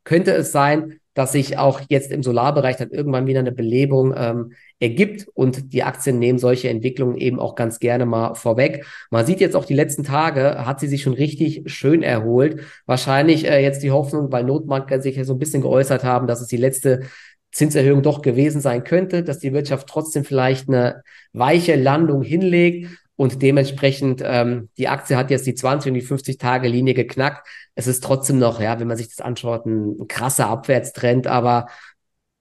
könnte 0.06 0.32
es 0.32 0.52
sein, 0.52 1.00
dass 1.12 1.32
sich 1.32 1.56
auch 1.56 1.80
jetzt 1.88 2.12
im 2.12 2.22
Solarbereich 2.22 2.76
dann 2.76 2.90
irgendwann 2.90 3.26
wieder 3.26 3.40
eine 3.40 3.50
Belebung 3.50 4.14
ähm, 4.16 4.52
ergibt 4.78 5.26
und 5.32 5.72
die 5.72 5.82
Aktien 5.82 6.18
nehmen 6.18 6.38
solche 6.38 6.68
Entwicklungen 6.68 7.16
eben 7.16 7.40
auch 7.40 7.54
ganz 7.54 7.78
gerne 7.78 8.04
mal 8.04 8.34
vorweg. 8.34 8.84
Man 9.10 9.24
sieht 9.24 9.40
jetzt 9.40 9.56
auch 9.56 9.64
die 9.64 9.74
letzten 9.74 10.04
Tage, 10.04 10.66
hat 10.66 10.78
sie 10.78 10.88
sich 10.88 11.02
schon 11.02 11.14
richtig 11.14 11.62
schön 11.66 12.02
erholt. 12.02 12.60
Wahrscheinlich 12.84 13.48
äh, 13.48 13.62
jetzt 13.62 13.82
die 13.82 13.90
Hoffnung, 13.90 14.30
weil 14.30 14.44
Notbanker 14.44 15.00
sich 15.00 15.16
ja 15.16 15.24
so 15.24 15.32
ein 15.32 15.38
bisschen 15.38 15.62
geäußert 15.62 16.04
haben, 16.04 16.26
dass 16.26 16.42
es 16.42 16.48
die 16.48 16.58
letzte 16.58 17.04
Zinserhöhung 17.50 18.02
doch 18.02 18.20
gewesen 18.20 18.60
sein 18.60 18.84
könnte, 18.84 19.22
dass 19.22 19.38
die 19.38 19.54
Wirtschaft 19.54 19.88
trotzdem 19.88 20.24
vielleicht 20.24 20.68
eine 20.68 21.02
weiche 21.32 21.76
Landung 21.76 22.22
hinlegt 22.22 22.90
und 23.16 23.40
dementsprechend 23.42 24.22
ähm, 24.24 24.68
die 24.76 24.88
Aktie 24.88 25.16
hat 25.16 25.30
jetzt 25.30 25.46
die 25.46 25.54
20 25.54 25.90
und 25.90 25.94
die 25.94 26.02
50 26.02 26.36
Tage 26.38 26.68
Linie 26.68 26.94
geknackt. 26.94 27.48
Es 27.74 27.86
ist 27.86 28.04
trotzdem 28.04 28.38
noch, 28.38 28.60
ja, 28.60 28.78
wenn 28.78 28.88
man 28.88 28.98
sich 28.98 29.08
das 29.08 29.20
anschaut, 29.20 29.64
ein, 29.66 30.06
krasser 30.06 30.48
Abwärtstrend, 30.48 31.26
aber 31.26 31.66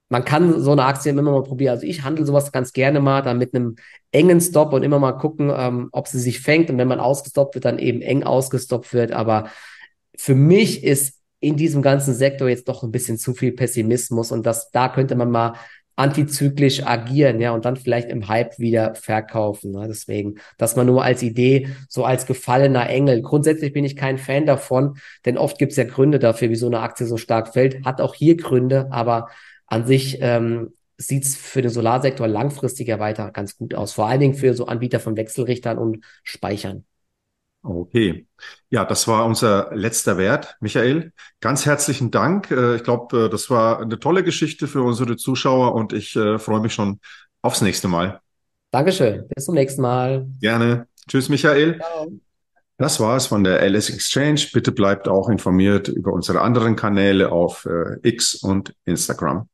man 0.09 0.25
kann 0.25 0.61
so 0.61 0.71
eine 0.71 0.85
Aktie 0.85 1.11
immer 1.11 1.21
mal 1.23 1.43
probieren. 1.43 1.73
Also 1.75 1.87
ich 1.87 2.03
handle 2.03 2.25
sowas 2.25 2.51
ganz 2.51 2.73
gerne 2.73 2.99
mal, 2.99 3.21
dann 3.21 3.37
mit 3.37 3.55
einem 3.55 3.77
engen 4.11 4.39
Stop 4.41 4.73
und 4.73 4.83
immer 4.83 4.99
mal 4.99 5.13
gucken, 5.13 5.51
ähm, 5.55 5.89
ob 5.91 6.07
sie 6.07 6.19
sich 6.19 6.41
fängt 6.41 6.69
und 6.69 6.77
wenn 6.77 6.87
man 6.87 6.99
ausgestoppt 6.99 7.55
wird, 7.55 7.65
dann 7.65 7.79
eben 7.79 8.01
eng 8.01 8.23
ausgestoppt 8.23 8.93
wird. 8.93 9.11
Aber 9.13 9.49
für 10.17 10.35
mich 10.35 10.83
ist 10.83 11.21
in 11.39 11.55
diesem 11.55 11.81
ganzen 11.81 12.13
Sektor 12.13 12.49
jetzt 12.49 12.67
doch 12.67 12.83
ein 12.83 12.91
bisschen 12.91 13.17
zu 13.17 13.33
viel 13.33 13.53
Pessimismus 13.53 14.31
und 14.31 14.45
das, 14.45 14.71
da 14.71 14.89
könnte 14.89 15.15
man 15.15 15.31
mal 15.31 15.53
antizyklisch 15.95 16.85
agieren, 16.85 17.39
ja, 17.39 17.51
und 17.51 17.65
dann 17.65 17.77
vielleicht 17.77 18.09
im 18.09 18.27
Hype 18.27 18.59
wieder 18.59 18.95
verkaufen. 18.95 19.71
Ne? 19.71 19.87
Deswegen, 19.87 20.35
dass 20.57 20.75
man 20.75 20.87
nur 20.87 21.03
als 21.03 21.23
Idee, 21.23 21.69
so 21.87 22.03
als 22.03 22.25
gefallener 22.25 22.89
Engel. 22.89 23.21
Grundsätzlich 23.21 23.71
bin 23.73 23.85
ich 23.85 23.95
kein 23.95 24.17
Fan 24.17 24.45
davon, 24.45 24.97
denn 25.25 25.37
oft 25.37 25.57
gibt 25.57 25.71
es 25.71 25.77
ja 25.77 25.85
Gründe 25.85 26.19
dafür, 26.19 26.49
wie 26.49 26.55
so 26.55 26.67
eine 26.67 26.79
Aktie 26.79 27.05
so 27.05 27.17
stark 27.17 27.53
fällt. 27.53 27.85
Hat 27.85 28.01
auch 28.01 28.13
hier 28.13 28.35
Gründe, 28.35 28.87
aber 28.91 29.29
an 29.67 29.85
sich 29.85 30.17
ähm, 30.21 30.73
sieht 30.97 31.23
es 31.23 31.35
für 31.35 31.61
den 31.61 31.71
Solarsektor 31.71 32.27
langfristiger 32.27 32.99
weiter 32.99 33.31
ganz 33.31 33.57
gut 33.57 33.73
aus. 33.73 33.93
Vor 33.93 34.07
allen 34.07 34.19
Dingen 34.19 34.33
für 34.33 34.53
so 34.53 34.65
Anbieter 34.67 34.99
von 34.99 35.17
Wechselrichtern 35.17 35.77
und 35.77 36.03
Speichern. 36.23 36.85
Okay. 37.65 38.27
Ja, 38.69 38.85
das 38.85 39.07
war 39.07 39.25
unser 39.25 39.71
letzter 39.73 40.19
Wert, 40.19 40.55
Michael. 40.59 41.13
Ganz 41.41 41.65
herzlichen 41.65 42.11
Dank. 42.11 42.51
Äh, 42.51 42.75
ich 42.75 42.83
glaube, 42.83 43.25
äh, 43.25 43.29
das 43.29 43.49
war 43.49 43.81
eine 43.81 43.97
tolle 43.97 44.23
Geschichte 44.23 44.67
für 44.67 44.83
unsere 44.83 45.17
Zuschauer 45.17 45.73
und 45.73 45.91
ich 45.91 46.15
äh, 46.15 46.37
freue 46.37 46.59
mich 46.59 46.75
schon 46.75 46.99
aufs 47.41 47.61
nächste 47.61 47.87
Mal. 47.87 48.21
Dankeschön. 48.69 49.27
Bis 49.33 49.45
zum 49.45 49.55
nächsten 49.55 49.81
Mal. 49.81 50.27
Gerne. 50.39 50.87
Tschüss, 51.09 51.27
Michael. 51.27 51.79
Ciao. 51.79 52.11
Das 52.77 52.99
war 52.99 53.17
es 53.17 53.25
von 53.25 53.43
der 53.43 53.63
LS 53.63 53.89
Exchange. 53.89 54.47
Bitte 54.53 54.71
bleibt 54.71 55.07
auch 55.07 55.29
informiert 55.29 55.87
über 55.87 56.13
unsere 56.13 56.41
anderen 56.41 56.75
Kanäle 56.75 57.31
auf 57.31 57.65
X 58.03 58.35
und 58.35 58.75
Instagram. 58.83 59.47